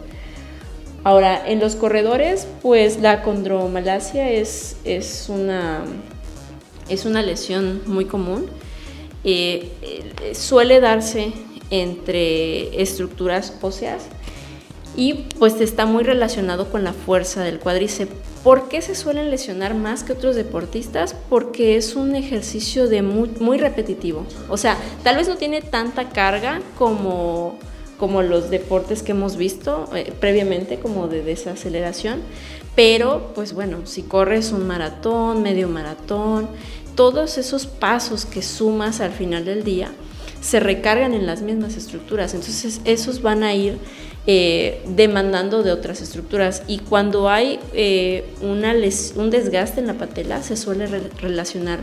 [1.05, 5.85] Ahora, en los corredores, pues la condromalacia es, es, una,
[6.89, 8.47] es una lesión muy común.
[9.25, 11.33] Eh, eh, suele darse
[11.71, 14.05] entre estructuras óseas
[14.97, 18.32] y pues está muy relacionado con la fuerza del cuádriceps.
[18.43, 21.15] ¿Por qué se suelen lesionar más que otros deportistas?
[21.31, 24.27] Porque es un ejercicio de muy, repetitivo.
[24.49, 27.57] O sea, tal vez no tiene tanta carga como,
[27.99, 32.21] como los deportes que hemos visto eh, previamente, como de desaceleración,
[32.75, 36.49] pero pues bueno, si corres un maratón, medio maratón,
[36.97, 39.93] todos esos pasos que sumas al final del día
[40.41, 42.35] se recargan en las mismas estructuras.
[42.35, 43.79] Entonces esos van a ir
[44.27, 46.63] eh, demandando de otras estructuras.
[46.69, 50.87] Y cuando hay eh, un desgaste en la patela, se suele
[51.21, 51.81] relacionar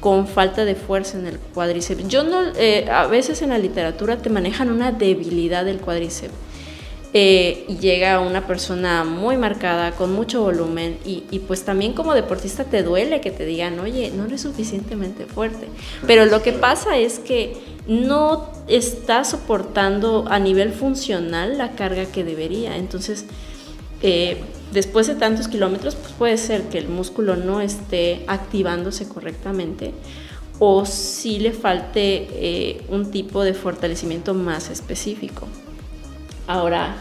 [0.00, 2.08] con falta de fuerza en el cuádriceps.
[2.08, 6.32] Yo no, eh, a veces en la literatura te manejan una debilidad del cuádriceps.
[7.12, 12.64] Y llega una persona muy marcada, con mucho volumen, y, y, pues también como deportista
[12.64, 15.66] te duele que te digan, oye, no eres suficientemente fuerte.
[16.06, 17.56] Pero lo que pasa es que
[17.88, 22.76] no está soportando a nivel funcional la carga que debería.
[22.76, 23.24] Entonces,
[24.02, 24.40] eh,
[24.72, 29.92] después de tantos kilómetros, pues puede ser que el músculo no esté activándose correctamente
[30.58, 35.48] o si le falte eh, un tipo de fortalecimiento más específico.
[36.50, 36.96] Ahora,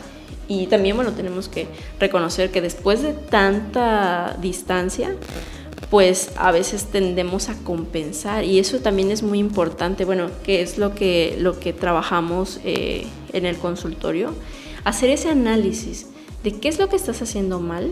[0.48, 1.66] y también, bueno, tenemos que
[2.00, 5.16] reconocer que después de tanta distancia,
[5.90, 8.44] pues a veces tendemos a compensar.
[8.44, 13.08] Y eso también es muy importante, bueno, que es lo que, lo que trabajamos eh,
[13.34, 14.36] en el consultorio,
[14.84, 16.06] hacer ese análisis
[16.44, 17.92] de qué es lo que estás haciendo mal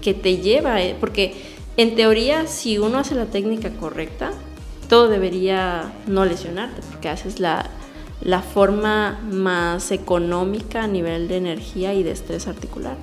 [0.00, 1.34] que te lleva, eh, porque
[1.76, 4.30] en teoría si uno hace la técnica correcta,
[4.88, 7.68] todo debería no lesionarte, porque haces la,
[8.20, 12.96] la forma más económica a nivel de energía y de estrés articular.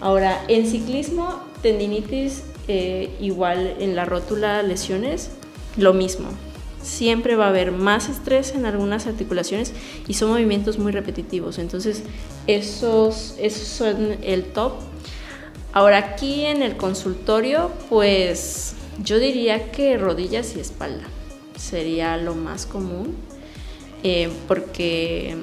[0.00, 5.30] Ahora, en ciclismo, tendinitis eh, igual en la rótula lesiones,
[5.76, 6.28] lo mismo.
[6.82, 9.72] Siempre va a haber más estrés en algunas articulaciones
[10.06, 11.58] y son movimientos muy repetitivos.
[11.58, 12.02] Entonces,
[12.46, 14.74] esos, esos son el top.
[15.72, 21.04] Ahora aquí en el consultorio, pues yo diría que rodillas y espalda
[21.56, 23.14] sería lo más común.
[24.08, 25.34] Eh, porque,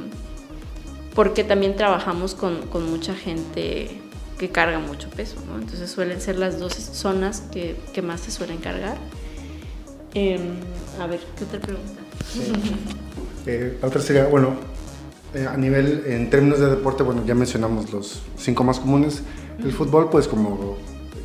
[1.13, 3.89] porque también trabajamos con, con mucha gente
[4.37, 5.59] que carga mucho peso, ¿no?
[5.59, 8.95] Entonces suelen ser las dos zonas que, que más se suelen cargar.
[10.13, 10.39] Em,
[10.97, 11.99] a ver, ¿qué otra pregunta?
[13.45, 14.53] Eh, la otra sería, bueno,
[15.33, 19.23] eh, a nivel, en términos de deporte, bueno, ya mencionamos los cinco más comunes.
[19.61, 20.77] El fútbol, pues como,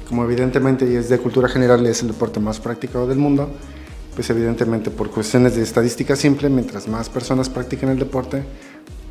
[0.09, 3.49] como evidentemente y es de cultura general, es el deporte más practicado del mundo,
[4.19, 8.43] pues evidentemente por cuestiones de estadística simple, mientras más personas practiquen el deporte,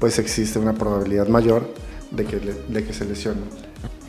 [0.02, 1.74] pues existe una probabilidad mayor
[2.12, 3.46] de que, de que se lesionen.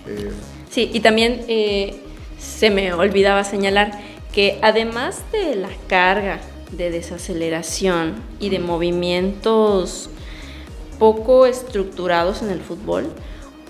[0.09, 0.33] Eh,
[0.69, 2.03] sí, y también eh,
[2.41, 3.93] se me olvidaba señalar
[4.33, 6.41] que además de la carga
[6.73, 10.11] de desaceleración y de movimientos
[10.99, 13.13] poco estructurados en el fútbol,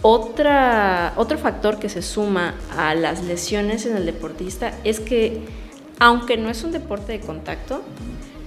[0.01, 5.67] otra, otro factor que se suma a las lesiones en el deportista es que,
[5.98, 7.82] aunque no es un deporte de contacto,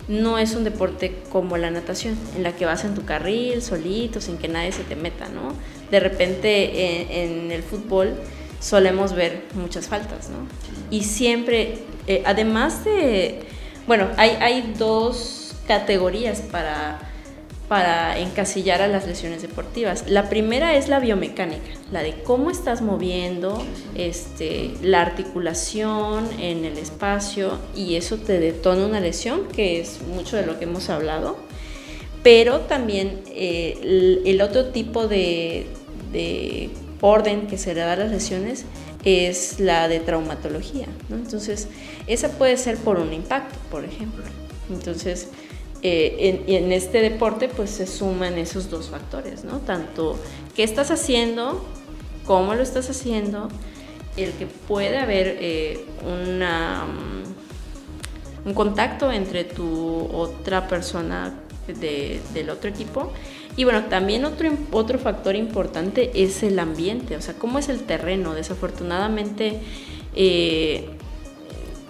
[0.07, 4.19] no es un deporte como la natación, en la que vas en tu carril, solito,
[4.19, 5.53] sin que nadie se te meta, ¿no?
[5.89, 8.15] De repente en, el fútbol
[8.59, 10.47] solemos ver muchas faltas, ¿no?
[10.89, 13.43] Y siempre, eh, además de,
[13.87, 17.10] bueno, hay, hay dos categorías para
[17.71, 20.03] para encasillar a las lesiones deportivas.
[20.09, 23.63] La primera es la biomecánica, la de cómo estás moviendo,
[23.95, 30.35] este, la articulación en el espacio y eso te detona una lesión, que es mucho
[30.35, 31.37] de lo que hemos hablado.
[32.23, 35.67] Pero también eh, el, otro tipo de,
[36.99, 38.65] orden que se le da a las lesiones
[39.05, 40.87] es la de traumatología.
[41.09, 41.69] Entonces,
[42.05, 44.25] esa puede ser por un impacto, por ejemplo.
[44.69, 45.29] Entonces,
[45.83, 49.59] eh, en, este deporte pues se suman esos dos factores, ¿no?
[49.59, 50.17] Tanto
[50.55, 51.65] qué estás haciendo,
[52.25, 53.49] cómo lo estás haciendo,
[54.15, 61.33] el que puede haber eh, una, mm, un contacto entre tu otra persona
[61.79, 63.11] del otro equipo.
[63.55, 67.81] Y bueno, también otro, otro factor importante es el ambiente, o sea, cómo es el
[67.81, 68.33] terreno.
[68.33, 69.59] Desafortunadamente,
[70.15, 70.89] eh,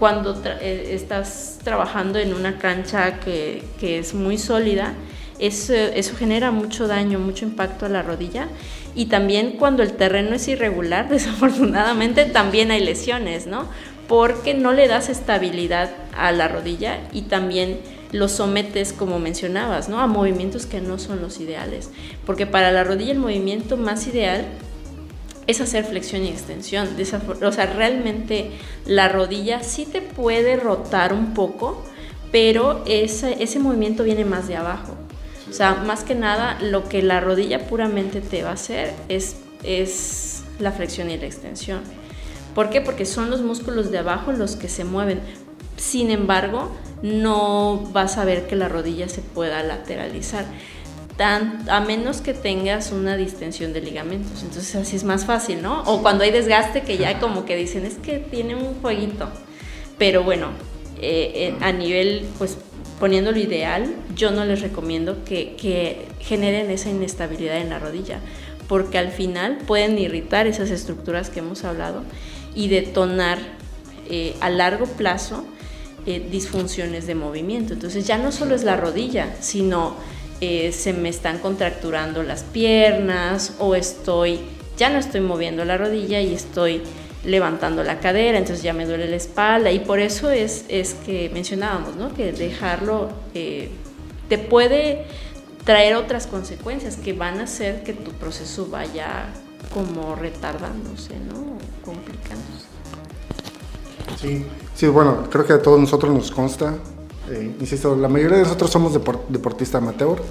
[0.02, 4.96] cuando eh, estás trabajando en una cancha que, es muy sólida,
[5.38, 8.48] eso, genera mucho daño, mucho impacto a la rodilla.
[8.96, 13.68] Y también cuando el terreno es irregular, desafortunadamente también hay lesiones, ¿no?
[14.08, 17.80] Porque no le das estabilidad a la rodilla y también
[18.12, 20.00] lo sometes, como mencionabas, ¿no?
[20.00, 21.92] A movimientos que no son los ideales.
[22.26, 24.48] Porque para la rodilla el movimiento más ideal
[25.48, 26.89] es hacer flexión y extensión.
[27.44, 28.52] O sea, realmente
[28.86, 31.84] la rodilla sí te puede rotar un poco,
[32.32, 34.96] pero ese, ese movimiento viene más de abajo.
[35.50, 39.36] O sea, más que nada, lo que la rodilla puramente te va a hacer es,
[39.64, 41.82] es la flexión y la extensión.
[42.56, 42.82] ¿Por qué?
[42.82, 45.20] Porque son los músculos de abajo los que se mueven.
[45.78, 46.72] Sin embargo,
[47.02, 50.46] no vas a ver que la rodilla se pueda lateralizar
[51.20, 54.41] a menos que tengas una distensión de ligamentos.
[54.43, 55.84] Entonces así es más fácil, ¿no?
[55.84, 59.30] O cuando hay desgaste que ya como que dicen, es que tiene un jueguito.
[59.97, 60.47] Pero bueno,
[60.99, 62.57] eh, a nivel pues
[62.99, 68.20] poniendo lo ideal, yo no les recomiendo que, que generen esa inestabilidad en la rodilla,
[68.68, 72.03] porque al final pueden irritar esas estructuras que hemos hablado
[72.53, 73.39] y detonar
[74.07, 75.43] eh, a largo plazo
[76.05, 77.74] eh, disfunciones de movimiento.
[77.74, 79.95] Entonces ya no solo es la rodilla, sino
[80.42, 84.39] eh, se me están contracturando las piernas o estoy,
[84.78, 86.82] ya no estoy moviendo la rodilla y estoy
[87.24, 91.30] levantando la cadera, entonces ya me duele la espalda y por eso es, es que
[91.34, 92.14] mencionábamos, ¿no?
[92.14, 95.06] Que dejarlo te puede
[95.66, 99.26] traer otras consecuencias que van a hacer que tu proceso vaya
[99.74, 101.58] como retardándose, ¿no?
[101.86, 102.66] Complicándose.
[104.20, 106.76] Sí, sí, bueno, creo que a todos nosotros nos consta.
[107.32, 108.94] Eh, insisto, la mayoría de nosotros somos
[109.30, 110.22] deportista amateur.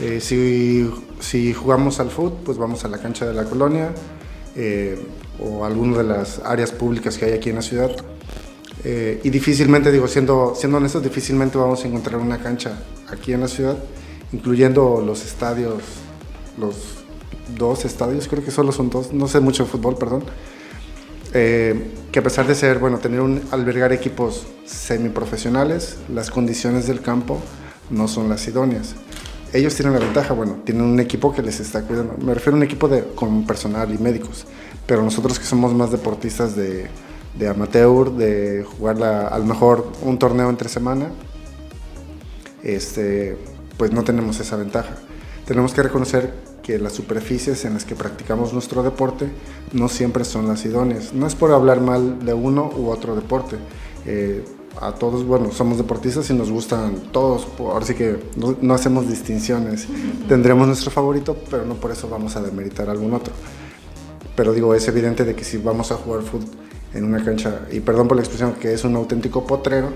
[0.00, 0.90] Eh, si,
[1.20, 3.94] si, jugamos al fútbol, pues vamos a la cancha de la colonia
[4.56, 4.98] eh,
[5.38, 7.90] o a alguna de las áreas públicas que hay aquí en la ciudad.
[8.84, 13.48] y difícilmente, digo, siendo, siendo honestos, difícilmente vamos a encontrar una cancha aquí en la
[13.48, 13.76] ciudad,
[14.32, 15.80] incluyendo los estadios,
[16.58, 16.74] los
[17.56, 20.24] dos estadios, creo que solo son dos, no sé mucho de fútbol, perdón
[21.34, 27.00] eh, que a pesar de ser, bueno, tener un, albergar equipos semiprofesionales, las condiciones del
[27.00, 27.40] campo
[27.90, 28.94] no son las idóneas.
[29.52, 32.16] Ellos tienen la ventaja, bueno, tienen un equipo que les está cuidando.
[32.18, 34.46] Me refiero a un equipo de, con personal y médicos,
[34.86, 36.86] pero nosotros que somos más deportistas de,
[37.38, 41.10] de amateur, de jugar a lo mejor un torneo entre semana,
[42.62, 43.36] este,
[43.76, 44.94] pues no tenemos esa ventaja.
[45.46, 46.32] Tenemos que reconocer
[46.62, 49.28] que las superficies en las que practicamos nuestro deporte
[49.72, 51.12] no siempre son las idóneas.
[51.12, 53.56] No es por hablar mal de uno u otro deporte.
[54.06, 54.44] Eh,
[54.80, 59.86] a todos, bueno, somos deportistas y nos gustan todos, ahora sí que no, hacemos distinciones.
[60.28, 63.34] Tendremos nuestro favorito, pero no por eso vamos a demeritar algún otro.
[64.34, 66.48] Pero digo, es evidente de que si vamos a jugar fútbol
[66.94, 69.90] en una cancha, y perdón por la expresión, que es un auténtico potrero,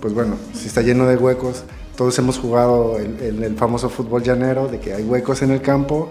[0.00, 1.64] pues bueno, si está lleno de huecos,
[2.00, 6.08] todos hemos jugado en, el famoso fútbol llanero, de que hay huecos en el campo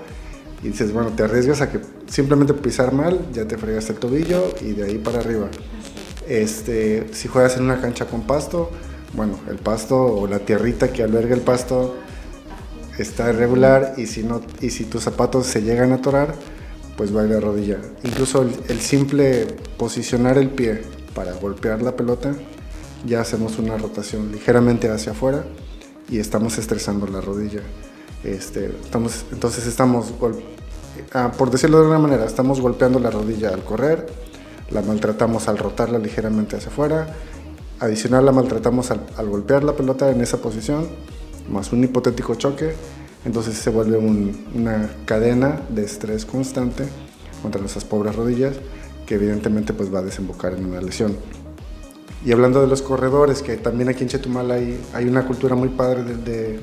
[0.62, 4.54] y dices, bueno, te arriesgas a que simplemente pisar mal, ya te fregas el tobillo
[4.62, 5.48] y de ahí para arriba.
[6.28, 8.70] Este, si juegas en una cancha con pasto,
[9.16, 11.96] bueno, el pasto o la tierrita que alberga el pasto
[13.00, 16.36] está irregular y si, no, y si tus zapatos se llegan a atorar,
[16.98, 17.80] pues va a la rodilla.
[18.04, 20.84] Incluso el simple posicionar el pie
[21.16, 22.36] para golpear la pelota,
[23.08, 25.46] ya hacemos una rotación ligeramente hacia afuera
[26.10, 27.62] y estamos estresando la rodilla.
[28.24, 30.14] Este, estamos, entonces estamos,
[31.14, 34.08] ah, por decirlo de alguna manera, estamos golpeando la rodilla al correr,
[34.72, 37.16] la maltratamos al rotarla ligeramente hacia afuera,
[37.80, 40.88] adicional la maltratamos al, golpear la pelota en esa posición,
[41.50, 42.74] más un hipotético choque,
[43.26, 46.86] entonces se vuelve una cadena de estrés constante
[47.42, 48.56] contra nuestras pobres rodillas
[49.06, 51.16] que evidentemente pues va a desembocar en una lesión.
[52.26, 55.70] Y hablando de los corredores, que también aquí en Chetumal hay, hay una cultura muy
[55.70, 56.60] padre de,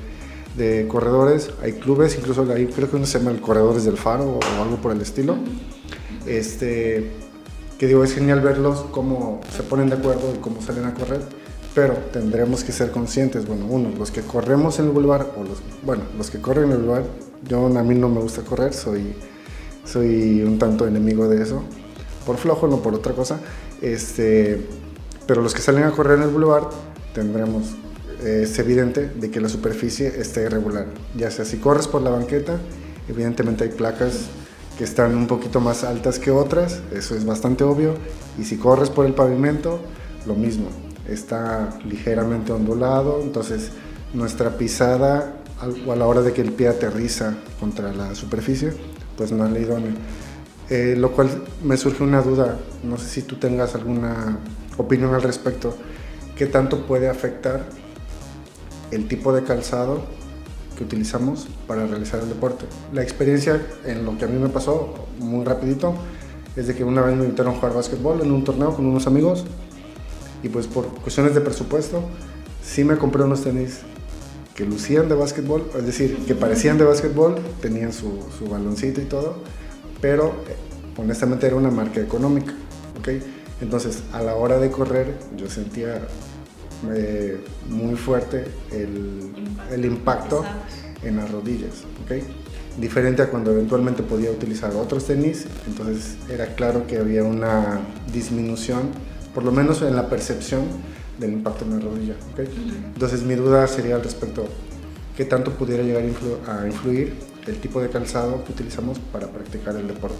[0.55, 4.39] de, corredores, hay clubes, incluso hay, creo que uno se llama el Corredores del Faro
[4.39, 5.35] o, algo por el estilo.
[6.27, 7.11] Este,
[7.79, 11.21] que digo, es genial verlos cómo se ponen de acuerdo y cómo salen a correr,
[11.73, 15.61] pero tendremos que ser conscientes, bueno, uno, los que corremos en el boulevard, o los,
[15.83, 17.05] bueno, los que corren en el boulevard,
[17.47, 19.15] yo a mí no me gusta correr, soy,
[19.85, 21.63] soy un tanto enemigo de eso,
[22.25, 23.39] por flojo, no por otra cosa,
[23.81, 24.67] este
[25.27, 26.69] pero los que salen a correr en el boulevard
[27.13, 27.75] tendremos,
[28.23, 30.87] eh, es evidente de que la superficie está irregular.
[31.15, 32.57] Ya sea si corres por la banqueta,
[33.09, 34.27] evidentemente hay placas
[34.77, 37.95] que están un poquito más altas que otras, eso es bastante obvio.
[38.39, 39.81] Y si corres por el pavimento,
[40.25, 40.69] lo mismo,
[41.07, 43.71] está ligeramente ondulado, entonces
[44.13, 48.73] nuestra pisada a la hora de que el pie aterriza contra la superficie,
[49.17, 49.91] pues no es la idónea.
[50.69, 51.29] Eh, lo cual
[51.63, 54.37] me surge una duda, no sé si tú tengas alguna
[54.77, 55.75] opinión al respecto.
[56.35, 57.65] ¿Qué tanto puede afectar
[58.91, 60.01] el tipo de calzado
[60.77, 62.65] que utilizamos para realizar el deporte?
[62.93, 65.95] La experiencia en lo que a mí me pasó, muy rapidito,
[66.55, 69.07] es de que una vez me invitaron a jugar básquetbol en un torneo con unos
[69.07, 69.45] amigos
[70.43, 72.03] y pues por cuestiones de presupuesto
[72.63, 73.81] sí me compré unos tenis
[74.55, 79.35] que lucían de básquetbol, es decir, que parecían de básquetbol, tenían su, baloncito y todo,
[80.01, 80.55] pero eh,
[80.97, 82.53] honestamente era una marca económica,
[82.99, 83.09] ¿ok?
[83.61, 86.07] Entonces, a la hora de correr, yo sentía
[86.93, 90.43] eh, muy fuerte el impacto,
[91.03, 91.83] en las rodillas.
[92.79, 97.81] Diferente a cuando eventualmente podía utilizar otros tenis, entonces era claro que había una
[98.13, 98.89] disminución,
[99.33, 100.63] por lo menos en la percepción
[101.17, 102.47] del impacto en la rodilla, ¿okay?
[102.93, 104.45] Entonces mi duda sería al respecto,
[105.15, 107.15] ¿qué tanto pudiera llegar a influir
[107.47, 110.17] el tipo de calzado que utilizamos para practicar el deporte?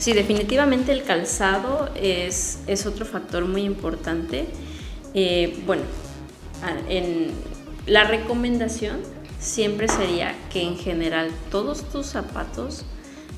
[0.00, 4.46] Sí, definitivamente el calzado es, es otro factor muy importante.
[5.12, 5.82] Eh, bueno,
[6.88, 7.30] en
[7.86, 9.02] la recomendación
[9.38, 12.86] siempre sería que en general todos tus zapatos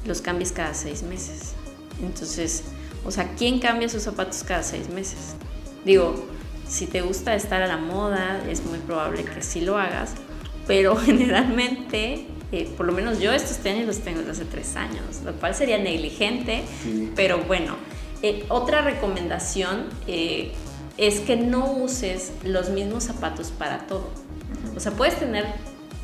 [0.06, 1.54] los cambies cada seis meses.
[2.00, 2.62] Entonces,
[3.04, 5.34] o sea, ¿quién cambia sus zapatos cada seis meses?
[5.84, 6.14] Digo,
[6.68, 10.14] si te gusta estar a la moda, es muy probable que sí lo hagas,
[10.68, 15.22] pero generalmente, eh, por lo menos yo estos tenis los tengo desde hace tres años,
[15.24, 16.62] lo cual sería negligente,
[17.16, 17.76] pero bueno.
[18.22, 20.52] Eh, otra recomendación eh,
[20.96, 24.10] es que no uses los mismos zapatos para todo.
[24.76, 25.46] O sea, puedes tener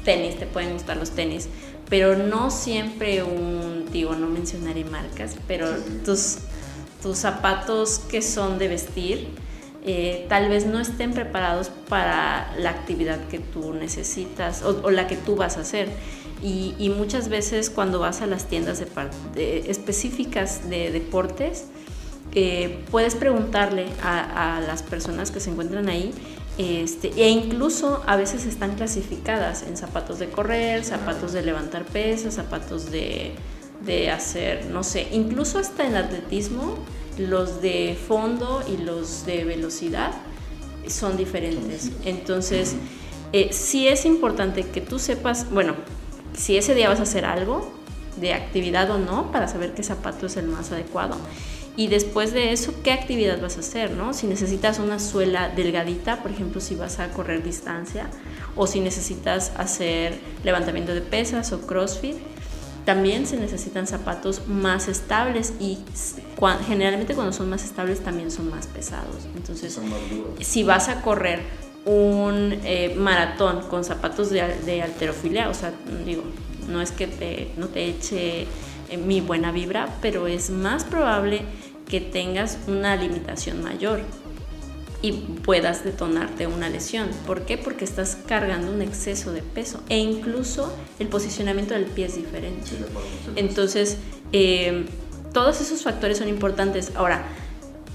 [0.05, 1.49] tenis, te pueden gustar los tenis,
[1.89, 5.69] pero no siempre un, digo, no mencionaré marcas, pero
[6.05, 6.39] tus,
[7.03, 9.29] tus zapatos que son de vestir,
[9.85, 15.17] eh, tal vez no estén preparados para la actividad que tú necesitas o, la que
[15.17, 15.89] tú vas a hacer.
[16.43, 18.83] Y, muchas veces cuando vas a las tiendas
[19.35, 21.65] de, específicas de deportes,
[22.35, 26.13] eh, puedes preguntarle a, las personas que se encuentran ahí
[26.59, 32.35] este, e incluso a veces están clasificadas en zapatos de correr, zapatos de levantar pesas,
[32.35, 33.33] zapatos de,
[33.87, 36.77] de hacer, no sé, incluso hasta en atletismo
[37.17, 40.13] los de fondo y los de velocidad
[40.89, 41.91] son diferentes.
[42.05, 42.75] Entonces,
[43.33, 45.75] eh, sí es importante que tú sepas, bueno,
[46.35, 47.73] si ese día vas a hacer algo
[48.17, 51.17] de actividad o no, para saber qué zapato es el más adecuado.
[51.77, 53.93] Y después de eso, ¿qué actividad vas a hacer?
[53.93, 54.13] ¿no?
[54.13, 58.11] Si necesitas una suela delgadita, por ejemplo, si vas a correr distancia,
[58.57, 62.17] o si necesitas hacer levantamiento de pesas o CrossFit,
[62.85, 65.79] también se necesitan zapatos más estables y
[66.67, 69.29] generalmente cuando son más estables también son más pesados.
[69.37, 69.79] Entonces,
[70.41, 71.43] si vas a correr
[71.89, 75.73] un eh, maratón con zapatos de, de, alterofilia, o sea,
[76.05, 76.23] digo,
[76.69, 78.43] no es que te, no te eche
[78.91, 81.41] eh, mi buena vibra, pero es más probable
[81.89, 84.01] que tengas una limitación mayor
[85.01, 87.09] y puedas detonarte una lesión.
[87.27, 87.57] ¿Por qué?
[87.57, 92.69] Porque estás cargando un exceso de peso e incluso el posicionamiento del pie es diferente.
[93.35, 93.97] Entonces,
[94.33, 94.85] eh,
[95.33, 96.93] todos esos factores son importantes.
[96.97, 97.25] Ahora,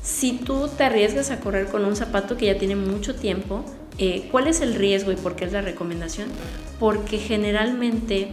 [0.01, 3.63] si tú te arriesgas a correr con un zapato que ya tiene mucho tiempo,
[3.97, 6.29] eh, ¿cuál es el riesgo y por qué es la recomendación?
[6.79, 8.31] Porque generalmente,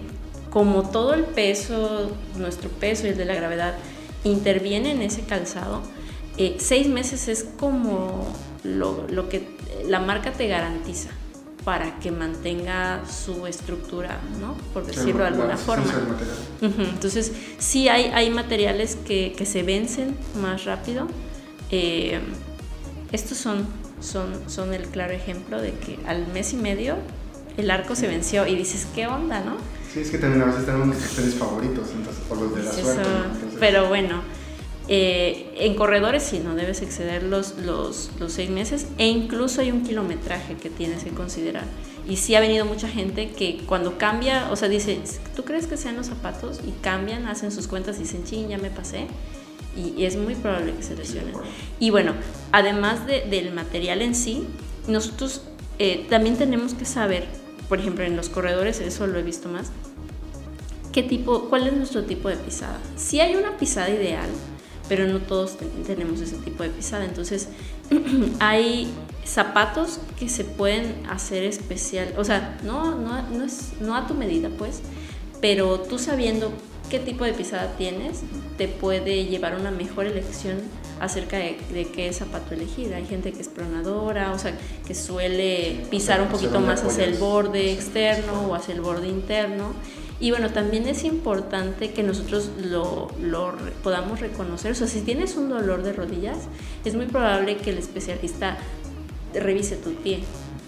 [0.51, 3.75] como todo el peso, nuestro peso y el de la gravedad,
[4.25, 5.83] interviene en ese calzado,
[6.37, 8.27] eh, seis meses es como
[8.65, 9.57] lo, que
[9.87, 11.11] la marca te garantiza
[11.65, 14.55] para que mantenga su estructura, ¿no?
[14.73, 15.93] Por decirlo de alguna forma.
[16.63, 21.07] Entonces, sí hay, hay materiales que, se vencen más rápido.
[21.71, 22.19] Eh,
[23.13, 23.67] estos son,
[24.01, 26.97] son, son el claro ejemplo de que al mes y medio
[27.57, 29.57] el arco se venció y dices, ¿qué onda, no?
[29.93, 33.03] Sí, es que también a veces tenemos nuestros favoritos, entonces, por los de la suerte.
[33.59, 34.23] Pero bueno,
[34.89, 39.71] eh, en corredores sí, no debes exceder los, los, los, seis meses e incluso hay
[39.71, 41.65] un kilometraje que tienes que considerar.
[42.09, 45.01] Y sí ha venido mucha gente que cuando cambia, o sea, dice,
[45.37, 46.61] ¿tú crees que sean los zapatos?
[46.67, 49.07] Y cambian, hacen sus cuentas y dicen, ching, ya me pasé.
[49.97, 51.35] Y, es muy probable que se lesionen.
[51.79, 52.15] Y bueno,
[52.53, 54.47] además de, del material en sí,
[54.87, 55.43] nosotros
[55.79, 57.27] eh, también tenemos que saber,
[57.69, 59.71] por ejemplo, en los corredores, eso lo he visto más,
[60.93, 62.79] qué tipo, cuál es nuestro tipo de pisada.
[62.97, 64.29] Si hay una pisada ideal,
[64.89, 65.57] pero no todos
[65.87, 67.05] tenemos ese tipo de pisada.
[67.05, 67.49] Entonces,
[68.41, 68.93] hay
[69.25, 74.15] zapatos que se pueden hacer especial, o sea, no, no, no, es, no a tu
[74.15, 74.83] medida, pues,
[75.41, 76.53] pero tú sabiendo
[76.91, 78.21] qué tipo de pisada tienes,
[78.59, 80.59] te puede llevar a una mejor elección
[81.01, 82.93] acerca de, de, qué zapato elegir.
[82.93, 84.53] Hay gente que es pronadora, o sea,
[84.87, 89.73] que suele pisar un poquito más hacia el borde externo o hacia el borde interno.
[90.21, 93.09] Y bueno, también es importante que nosotros lo,
[93.83, 94.73] podamos reconocer.
[94.73, 96.37] O sea, si tienes un dolor de rodillas,
[96.85, 98.59] es muy probable que el especialista
[99.33, 100.21] revise tu pie.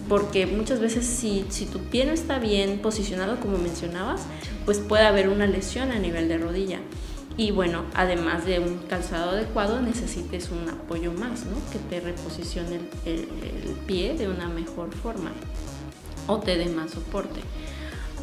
[0.09, 4.21] Porque muchas veces si, si tu pie no está bien posicionado, como mencionabas,
[4.65, 6.79] pues puede haber una lesión a nivel de rodilla.
[7.35, 11.55] Y bueno, además de un calzado adecuado, necesites un apoyo más, ¿no?
[11.71, 15.31] Que te reposicione el, el pie de una mejor forma
[16.27, 17.41] o te dé más soporte.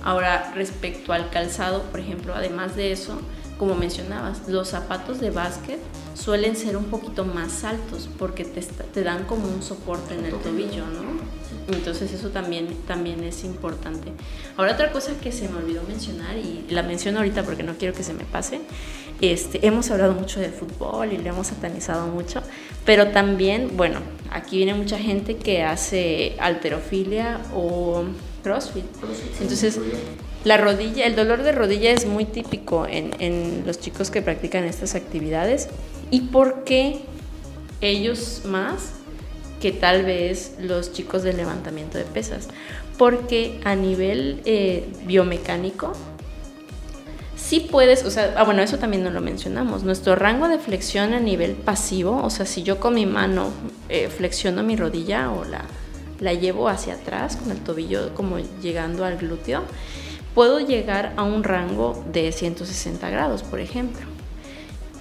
[0.02, 3.20] Ahora, respecto al calzado, por ejemplo, además de eso,
[3.58, 5.78] como mencionabas, los zapatos de básquet
[6.14, 10.86] suelen ser un poquito más altos porque te, dan como un soporte en el tobillo,
[10.86, 11.19] ¿no?
[11.72, 14.12] Entonces eso también, también es importante.
[14.56, 17.94] Ahora otra cosa que se me olvidó mencionar y la menciono ahorita porque no quiero
[17.94, 18.60] que se me pase,
[19.20, 22.42] este, hemos hablado mucho de fútbol y le hemos satanizado mucho,
[22.86, 24.00] pero también, bueno,
[24.30, 28.04] aquí viene mucha gente que hace alterofilia o
[28.42, 28.84] CrossFit.
[29.40, 29.78] Entonces,
[30.44, 34.94] la rodilla, el dolor de rodilla es muy típico en, los chicos que practican estas
[34.94, 35.68] actividades.
[36.10, 37.02] ¿Y por qué
[37.82, 38.94] ellos más?
[39.60, 42.48] Que tal vez los chicos de levantamiento de pesas,
[42.98, 45.92] porque a nivel eh, biomecánico,
[47.36, 51.12] sí puedes, o sea, ah, bueno, eso también no lo mencionamos, nuestro rango de flexión
[51.12, 53.50] a nivel pasivo, o sea, si yo con mi mano
[53.88, 55.64] eh, flexiono mi rodilla o la,
[56.20, 59.62] la llevo hacia atrás con el tobillo como llegando al glúteo,
[60.34, 64.06] puedo llegar a un rango de 160 grados, por ejemplo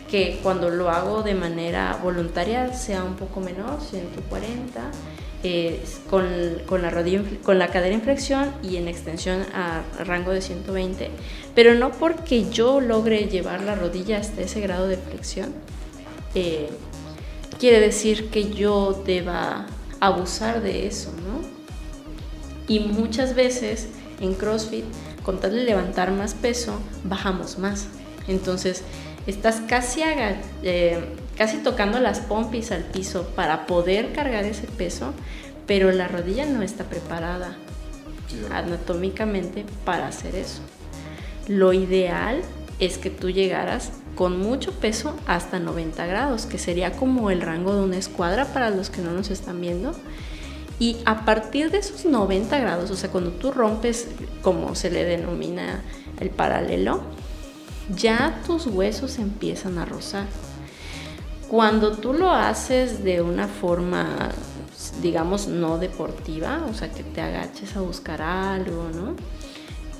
[0.09, 4.91] que cuando lo hago de manera voluntaria sea un poco menor, 140,
[5.43, 6.25] eh, con,
[6.65, 11.11] con, la rodilla, con la cadera en flexión y en extensión a rango de 120,
[11.55, 15.53] pero no porque yo logre llevar la rodilla hasta ese grado de flexión,
[16.35, 16.69] eh,
[17.59, 19.67] quiere decir que yo deba
[19.99, 21.47] abusar de eso, ¿no?
[22.67, 23.87] Y muchas veces
[24.19, 24.85] en CrossFit,
[25.23, 27.87] con tal de levantar más peso, bajamos más.
[28.27, 28.83] Entonces,
[29.27, 30.01] estás casi,
[30.63, 31.03] eh,
[31.37, 35.13] casi tocando las pompis al piso para poder cargar ese peso,
[35.67, 37.55] pero la rodilla no está preparada
[38.51, 40.61] anatómicamente para hacer eso.
[41.47, 42.41] Lo ideal
[42.79, 47.73] es que tú llegaras con mucho peso hasta 90 grados, que sería como el rango
[47.75, 49.93] de una escuadra para los que no nos están viendo.
[50.79, 54.07] Y a partir de esos 90 grados, o sea, cuando tú rompes,
[54.41, 55.83] como se le denomina
[56.19, 57.01] el paralelo,
[57.95, 60.25] ya tus huesos empiezan a rozar.
[61.47, 64.29] Cuando tú lo haces de una forma,
[65.01, 69.15] digamos, no deportiva, o sea, que te agaches a buscar algo, ¿no?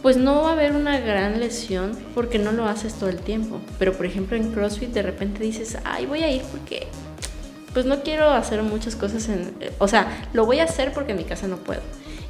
[0.02, 3.60] Pues no va a haber una gran lesión porque no lo haces todo el tiempo.
[3.78, 6.88] Pero por ejemplo en CrossFit de repente dices, ay, voy a ir porque
[7.74, 9.54] pues no quiero hacer muchas cosas en...
[9.80, 11.82] O sea, lo voy a hacer porque en mi casa no puedo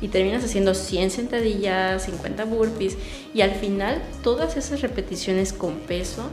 [0.02, 2.98] y terminas haciendo 100 sentadillas, 50 burpees
[3.34, 6.30] y al final todas esas repeticiones con peso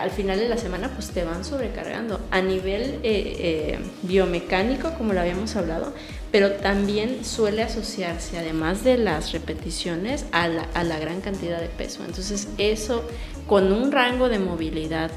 [0.00, 5.12] al final de la semana pues te van sobrecargando a nivel eh, eh, biomecánico como
[5.12, 5.92] lo habíamos hablado
[6.32, 12.04] pero también suele asociarse además de las repeticiones a la, gran cantidad de peso.
[12.04, 13.04] Entonces eso
[13.46, 15.10] con un rango de movilidad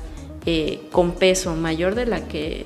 [0.46, 2.66] eh, con peso mayor de la que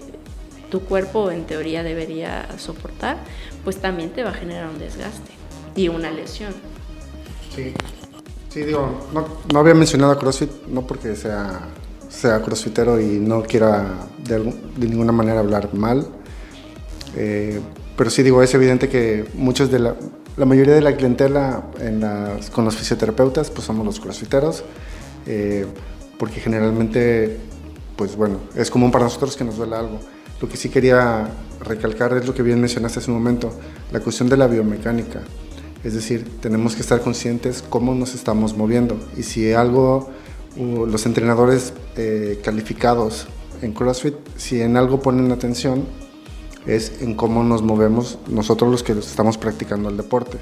[0.69, 3.17] tu cuerpo en teoría debería soportar,
[3.63, 5.31] pues también te va a generar un desgaste
[5.75, 6.53] y una lesión.
[7.55, 7.73] Sí,
[8.49, 11.61] sí digo, no, había mencionado a CrossFit, no porque sea,
[12.09, 16.07] sea crossfitero y no quiera de, ninguna manera hablar mal,
[17.15, 17.59] eh,
[17.95, 19.95] pero sí digo, es evidente que muchos de la,
[20.37, 24.63] la mayoría de la clientela en las, con los fisioterapeutas, pues somos los crossfiteros,
[25.25, 25.65] eh,
[26.19, 27.37] porque generalmente,
[27.95, 29.99] pues bueno, es común para nosotros que nos duela algo.
[30.41, 31.29] Lo que sí quería
[31.61, 33.51] recalcar es lo que bien mencionaste hace un momento,
[33.91, 35.21] la cuestión de la biomecánica.
[35.83, 40.09] Es decir, tenemos que estar conscientes cómo nos estamos moviendo y si algo,
[40.57, 43.27] los entrenadores eh, calificados
[43.61, 45.85] en CrossFit, si en algo ponen atención,
[46.65, 50.37] es en cómo nos movemos nosotros los que estamos practicando el deporte.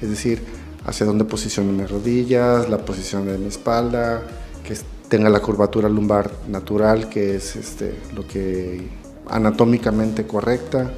[0.00, 0.42] Es decir,
[0.84, 4.22] hacia dónde posiciono mis rodillas, la posición de mi espalda,
[4.64, 4.76] que
[5.08, 8.88] tenga la curvatura lumbar natural, que es este, lo que
[9.30, 10.90] anatómicamente correcta.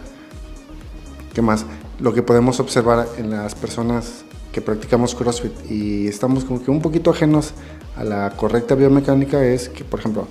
[1.34, 1.64] ¿Qué más?
[2.00, 6.82] Lo que podemos observar en las personas que practicamos CrossFit y estamos como que un
[6.82, 7.52] poquito ajenos
[7.96, 10.26] a la correcta biomecánica es que, por ejemplo,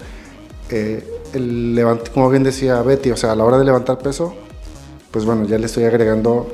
[0.70, 4.34] eh, el como bien decía Betty, o sea, a la hora de levantar peso,
[5.12, 6.48] pues bueno, ya le estoy agregando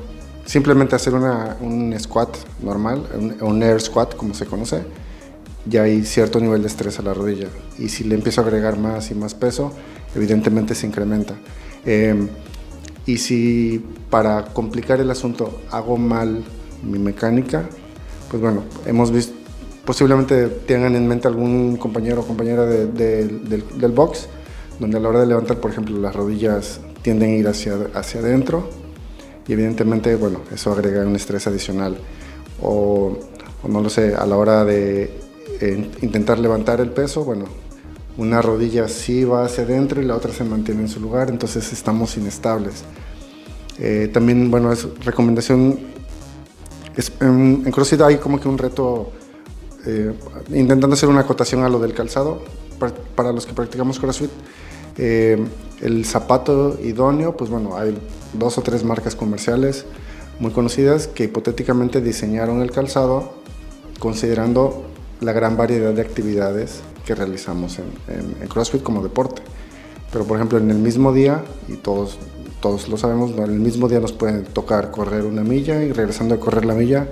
[0.45, 2.29] simplemente hacer una, un squat
[2.61, 4.83] normal, un, un, air squat como se conoce,
[5.69, 7.47] ya hay cierto nivel de estrés a la rodilla.
[7.77, 9.71] Y si le empiezo a agregar más y más peso,
[10.15, 11.35] evidentemente se incrementa.
[11.85, 12.27] Em,
[13.05, 16.43] y si para complicar el asunto hago mal
[16.83, 17.63] mi mecánica,
[18.29, 19.33] pues bueno, hemos visto,
[19.85, 24.27] posiblemente tengan en mente algún compañero o compañera del, box,
[24.79, 28.19] donde a la hora de levantar, por ejemplo, las rodillas tienden a ir hacia, hacia
[28.19, 28.69] adentro
[29.47, 31.97] y evidentemente, bueno, eso agrega un estrés adicional.
[32.61, 33.17] O,
[33.63, 35.26] o no lo sé, a la hora de
[35.61, 37.45] eh, intentar levantar el peso, bueno,
[38.17, 41.71] una rodilla sí va hacia adentro y la otra se mantiene en su lugar, entonces
[41.71, 42.83] estamos inestables.
[43.79, 45.79] Eh, también, bueno, es recomendación,
[47.19, 49.11] en, CrossFit hay como que un reto
[49.85, 50.13] eh,
[50.49, 52.41] intentando hacer una acotación a lo del calzado,
[53.15, 54.31] para, los que practicamos CrossFit,
[54.97, 55.37] eh,
[55.81, 57.95] el zapato idóneo, pues bueno, hay
[58.33, 59.85] dos o tres marcas comerciales
[60.39, 63.31] muy conocidas que hipotéticamente diseñaron el calzado
[63.99, 64.85] considerando
[65.21, 69.41] la gran variedad de actividades que realizamos en, CrossFit como deporte.
[70.11, 72.17] Pero por ejemplo en el mismo día, y todos,
[72.61, 76.35] todos lo sabemos, en el mismo día nos pueden tocar correr una milla y regresando
[76.35, 77.07] a correr la milla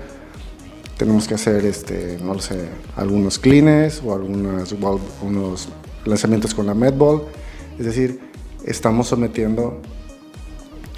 [0.97, 4.74] tenemos que hacer, este, no lo sé, algunos cleans o algunos
[5.22, 5.68] unos
[6.06, 7.24] lanzamientos con la medball.
[7.78, 8.20] Es decir,
[8.64, 9.82] estamos sometiendo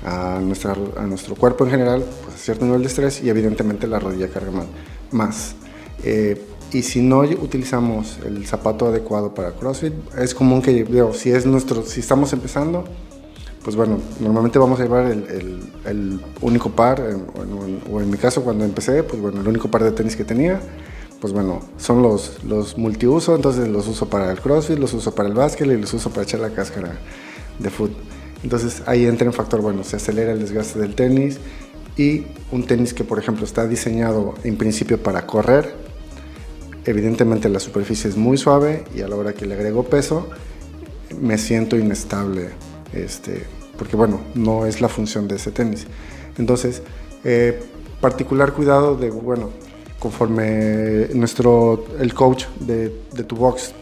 [0.05, 3.87] a, nuestra, a nuestro cuerpo en general, pues a cierto nivel de estrés y evidentemente
[3.87, 4.51] la rodilla carga
[5.11, 5.55] más.
[6.03, 6.39] Eh,
[6.73, 11.45] y si no utilizamos el zapato adecuado para CrossFit, es común que, veo, si, es
[11.45, 12.83] nuestro, si estamos empezando,
[13.63, 17.01] pues bueno, normalmente vamos a llevar el, el, único par,
[17.91, 20.59] o en mi caso cuando empecé, pues bueno, el único par de tenis que tenía,
[21.19, 25.29] pues bueno, son los, los multiuso, entonces los uso para el CrossFit, los uso para
[25.29, 26.97] el básquet y los uso para echar la cáscara
[27.59, 27.97] de fútbol.
[28.43, 31.39] Entonces ahí entra en factor, bueno, se acelera el desgaste del tenis
[31.97, 35.86] y un tenis que por ejemplo está diseñado en principio para correr,
[36.87, 40.27] evidentemente la superficie es muy suave y a la hora que le agrego peso
[41.21, 42.49] me siento inestable,
[42.93, 43.43] este,
[43.77, 45.85] porque bueno, no es la función de ese tenis.
[46.37, 46.81] Entonces,
[47.23, 47.59] eh,
[47.99, 49.49] particular cuidado de, bueno,
[49.99, 53.73] conforme nuestro, el coach de, de tu box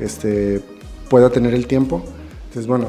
[0.00, 0.62] este,
[1.10, 2.02] pueda tener el tiempo,
[2.44, 2.88] entonces bueno,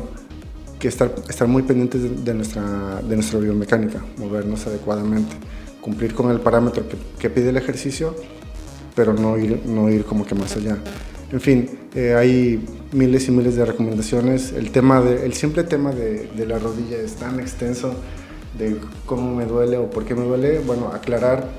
[0.79, 5.35] que estar, estar muy pendientes de, nuestra, de nuestra biomecánica, movernos adecuadamente,
[5.81, 8.15] cumplir con el parámetro que, que pide el ejercicio,
[8.95, 10.77] pero no ir, no ir como que más allá.
[11.31, 14.53] En fin, eh, hay miles y miles de recomendaciones.
[14.53, 17.95] El, tema de, el simple tema de, de, la rodilla es tan extenso
[18.57, 20.59] de cómo me duele o por qué me duele.
[20.59, 21.49] Bueno, aclarar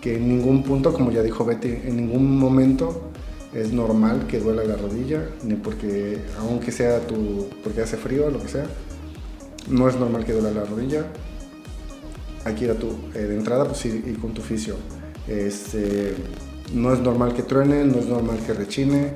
[0.00, 3.10] que en ningún punto, como ya dijo Betty, en ningún momento
[3.54, 8.30] es normal que duela la rodilla, ni porque, aunque sea tu, porque hace frío o
[8.30, 8.66] lo que sea,
[9.68, 11.06] no es normal que duela la rodilla.
[12.44, 14.76] Hay que ir a tu, eh, de entrada, pues ir, con tu fisio.
[15.26, 16.14] Este,
[16.72, 19.12] no es normal que truene, no es normal que rechine.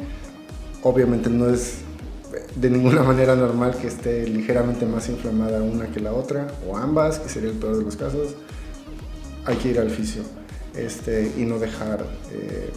[0.82, 1.78] Obviamente no es
[2.54, 7.18] de ninguna manera normal que esté ligeramente más inflamada una que la otra, o ambas,
[7.18, 8.34] que sería el peor de los casos.
[9.44, 10.22] Hay que ir al fisio
[10.74, 12.70] este, y no dejar eh,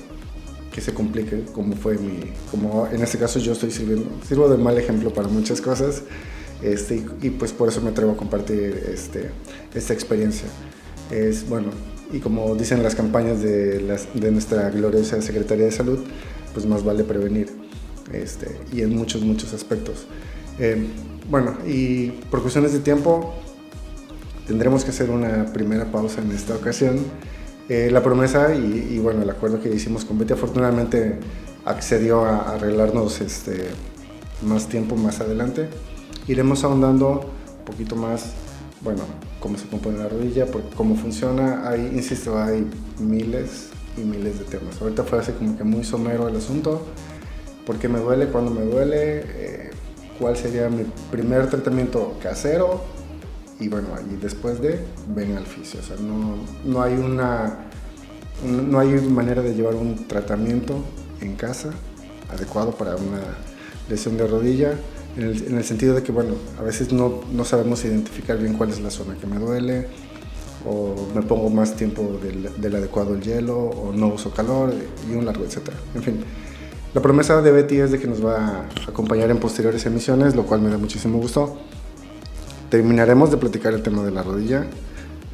[0.72, 4.58] que se complique como fue mi, como en este caso yo estoy sirviendo, sirvo de
[4.58, 6.04] mal ejemplo para muchas cosas
[6.64, 9.32] este, y, pues por eso me atrevo a compartir este,
[9.74, 10.48] esta experiencia.
[11.12, 11.68] Es bueno,
[12.14, 13.98] y como dicen las campañas de,
[14.32, 16.00] nuestra gloriosa Secretaría de Salud,
[16.54, 17.50] pues más vale prevenir
[18.14, 20.06] este, y en muchos, muchos aspectos.
[20.60, 20.88] Eh,
[21.30, 23.34] bueno, y por cuestiones de tiempo
[24.46, 27.00] tendremos que hacer una primera pausa en esta ocasión.
[27.68, 31.18] Eh, la promesa y, bueno, el acuerdo que hicimos con Betty afortunadamente
[31.66, 33.70] accedió a, arreglarnos este,
[34.44, 35.68] más tiempo más adelante.
[36.28, 37.22] Iremos ahondando
[37.60, 38.34] un poquito más,
[38.82, 39.02] bueno,
[39.44, 41.68] cómo se compone la rodilla, cómo funciona.
[41.68, 42.66] Hay, insisto, hay
[42.98, 44.82] miles y miles de temas.
[44.82, 46.88] Ahorita fue así como que muy somero el asunto.
[47.66, 48.28] ¿Por qué me duele?
[48.28, 49.24] ¿Cuándo me duele?
[49.26, 49.72] Eh,
[50.18, 52.82] ¿Cuál sería mi primer tratamiento casero?
[53.60, 54.80] y bueno, y después de,
[55.16, 55.80] ven al fisio.
[55.80, 56.36] O sea, no,
[56.66, 57.60] no, hay una,
[58.46, 60.84] no hay manera de llevar un tratamiento
[61.22, 61.70] en casa
[62.30, 63.22] adecuado para una
[63.90, 64.74] lesión de rodilla,
[65.18, 68.54] en el, en el sentido de que, bueno, a veces no, no, sabemos identificar bien
[68.54, 69.88] cuál es la zona que me duele,
[70.66, 74.74] o me pongo más tiempo del, del adecuado el hielo, o no uso calor,
[75.10, 75.78] y un largo etcétera.
[75.94, 76.24] En fin,
[76.94, 80.46] la promesa de Betty es de que nos va a acompañar en posteriores emisiones, lo
[80.46, 81.58] cual me da muchísimo gusto
[82.74, 84.66] terminaremos de platicar el tema de la rodilla,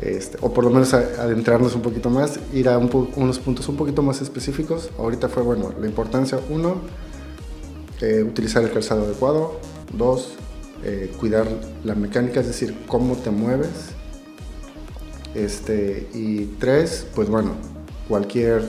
[0.02, 4.02] este, o por lo menos adentrarnos un poquito más, ir a unos puntos un poquito
[4.02, 4.90] más específicos.
[5.00, 6.82] Ahorita fue, bueno, la importancia, uno,
[8.02, 9.58] eh, utilizar el calzado adecuado,
[9.94, 10.34] dos,
[10.84, 11.48] eh, cuidar
[11.84, 13.94] la mecánica, es decir, cómo te mueves,
[15.36, 17.52] este, y tres, pues bueno,
[18.08, 18.64] cualquier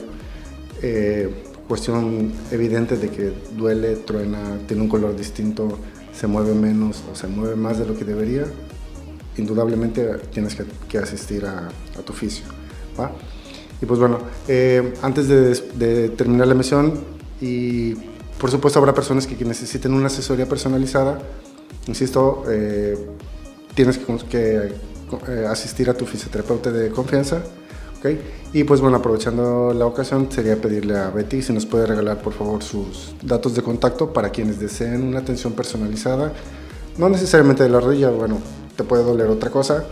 [0.81, 1.29] eh,
[1.67, 5.79] cuestión evidente de que duele, truena, tiene un color distinto,
[6.13, 8.45] se mueve menos o se mueve más de lo que debería,
[9.37, 10.57] indudablemente tienes
[10.89, 11.69] que, asistir a,
[12.05, 12.45] tu fisio.
[13.81, 16.99] Y pues bueno, eh, antes de, terminar la emisión,
[17.39, 17.95] y
[18.39, 21.19] por supuesto habrá personas que, necesiten una asesoría personalizada,
[21.87, 22.97] insisto, eh,
[23.73, 24.73] tienes que,
[25.27, 27.43] eh, asistir a tu fisioterapeuta de confianza
[28.53, 32.33] y pues bueno, aprovechando la ocasión, sería pedirle a Betty si nos puede regalar por
[32.33, 36.33] favor sus datos de contacto para quienes deseen una atención personalizada,
[36.97, 38.39] no necesariamente de la rodilla, bueno,
[38.75, 39.85] te puede doler otra cosa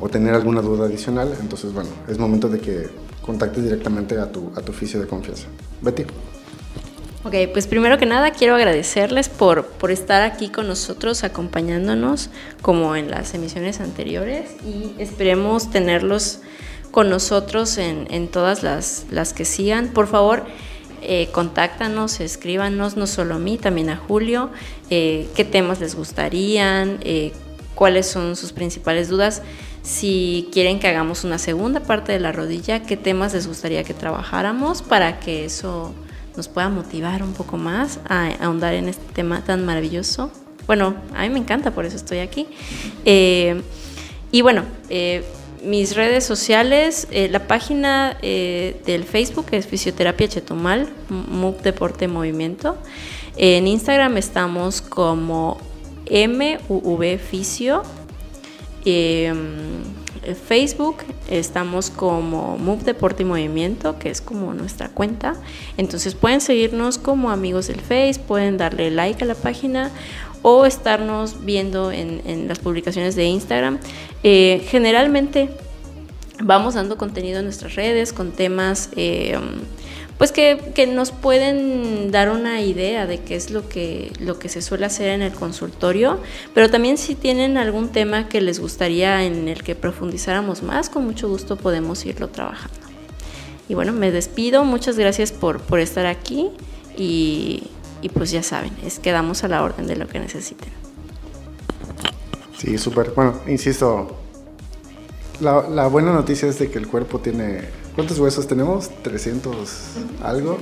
[0.00, 2.88] o tener alguna duda adicional, entonces bueno, es momento de que
[3.22, 5.46] contactes directamente a tu, a tu oficio de confianza.
[5.80, 6.04] Betty.
[7.22, 12.30] Ok, pues primero que nada quiero agradecerles por, por estar aquí con nosotros, acompañándonos
[12.62, 16.40] como en las emisiones anteriores y esperemos tenerlos
[16.90, 19.88] con nosotros en, todas las, las, que sigan.
[19.88, 20.46] Por favor,
[21.02, 24.48] eh, contáctanos, escríbanos, no solo a mí, también a Julio,
[24.88, 27.32] eh, qué temas les gustarían, eh,
[27.74, 29.42] cuáles son sus principales dudas.
[29.82, 33.92] Si quieren que hagamos una segunda parte de la rodilla, qué temas les gustaría que
[33.92, 35.94] trabajáramos para que eso
[36.40, 40.30] nos pueda motivar un poco más a ahondar en este tema tan maravilloso
[40.66, 42.46] Bueno, a mí me encanta, por eso estoy aquí.
[43.04, 43.60] Eh,
[44.32, 45.22] y bueno, eh,
[45.62, 52.78] mis redes sociales, eh, la página del Facebook es Fisioterapia Chetumal, MUC Deporte Movimiento.
[53.36, 55.58] En Instagram estamos como
[56.10, 57.82] MUV Fisio.
[60.46, 60.96] Facebook
[61.28, 65.34] estamos como Move Deporte y Movimiento, que es como nuestra cuenta.
[65.76, 69.90] Entonces pueden seguirnos como amigos del Face, pueden darle like a la página
[70.42, 73.78] o estarnos viendo en, las publicaciones de Instagram.
[74.22, 75.50] Eh, generalmente
[76.42, 79.38] vamos dando contenido en nuestras redes con temas eh,
[80.20, 84.60] pues que, nos pueden dar una idea de qué es lo que, lo que se
[84.60, 86.18] suele hacer en el consultorio,
[86.52, 91.06] pero también si tienen algún tema que les gustaría en el que profundizáramos más, con
[91.06, 92.76] mucho gusto podemos irlo trabajando.
[93.66, 96.50] Y bueno, me despido, muchas gracias por, por estar aquí
[96.98, 97.62] y,
[98.12, 100.68] pues ya saben, es quedamos a la orden de lo que necesiten.
[102.58, 103.12] Sí, súper.
[103.16, 104.18] Bueno, insisto,
[105.40, 108.90] la, la buena noticia es de que el cuerpo tiene ¿Cuántos huesos tenemos?
[109.02, 109.68] 300
[110.22, 110.58] algo.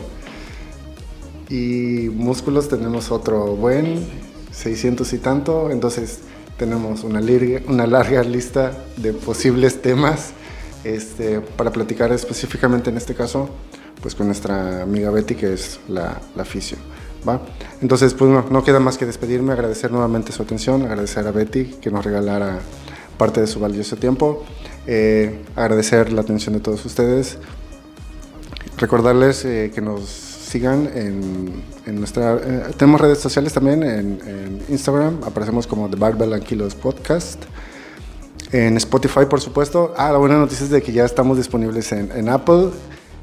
[1.51, 4.07] Y músculos tenemos otro buen,
[4.53, 5.70] 600 y tanto.
[5.70, 6.20] Entonces
[6.57, 10.33] tenemos una, larga, lista de posibles temas
[10.85, 13.49] este, para platicar específicamente en este caso
[14.03, 16.79] pues con nuestra amiga Betty que es la, la fisio.
[17.29, 17.41] ¿va?
[17.81, 21.91] Entonces pues no queda más que despedirme, agradecer nuevamente su atención, agradecer a Betty que
[21.91, 22.61] nos regalara
[23.16, 24.45] parte de su valioso tiempo.
[24.91, 27.36] Eh, agradecer la atención de todos ustedes.
[28.78, 32.36] Recordarles eh, que nos sigan en, nuestra...
[32.36, 37.45] Eh, tenemos redes sociales también en, Instagram, aparecemos como The Barbell and Podcast.
[38.51, 39.93] En Spotify, por supuesto.
[39.95, 42.70] Ah, la buena noticia es de que ya estamos disponibles en, en Apple.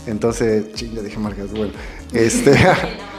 [0.05, 1.49] Entonces, ching, dije marcas.
[1.49, 1.73] Bueno,
[2.13, 2.55] este...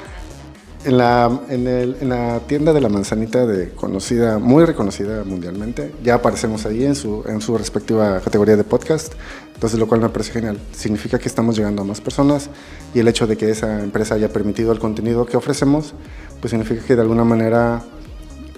[0.86, 6.64] En la, en, la tienda de la manzanita, de conocida, muy reconocida mundialmente, ya aparecemos
[6.64, 9.12] ahí en su, en su respectiva categoría de podcast,
[9.52, 10.60] entonces lo cual me parece genial.
[10.70, 12.50] Significa que estamos llegando a más personas
[12.94, 15.92] y el hecho de que esa empresa haya permitido el contenido que ofrecemos,
[16.40, 17.82] pues significa que de alguna manera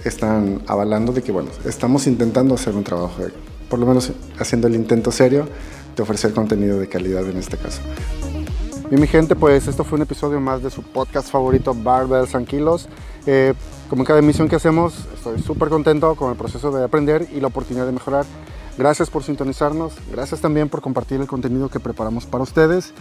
[0.04, 3.22] están avalando de que, bueno, estamos intentando hacer un trabajo,
[3.70, 5.48] por lo menos haciendo el intento serio
[5.96, 7.80] de ofrecer contenido de calidad en este caso.
[8.90, 12.88] Y mi gente, pues esto fue un episodio más de su podcast favorito, Barbells Tranquilos.
[13.26, 13.52] Eh,
[13.90, 17.40] como en cada emisión que hacemos, estoy súper contento con el proceso de aprender y
[17.40, 18.24] la oportunidad de mejorar.
[18.78, 22.94] Gracias por sintonizarnos, gracias también por compartir el contenido que preparamos para ustedes.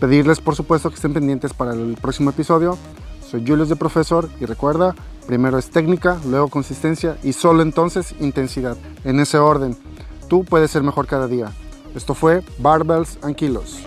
[0.00, 2.76] Pedirles, por supuesto, que estén pendientes para el próximo episodio.
[3.30, 4.96] Soy Julius de Profesor y recuerda,
[5.28, 8.76] primero es técnica, luego consistencia y solo entonces intensidad.
[9.04, 9.76] En ese orden,
[10.28, 11.52] tú puedes ser mejor cada día.
[11.94, 13.84] Esto fue Barbells and Kilos.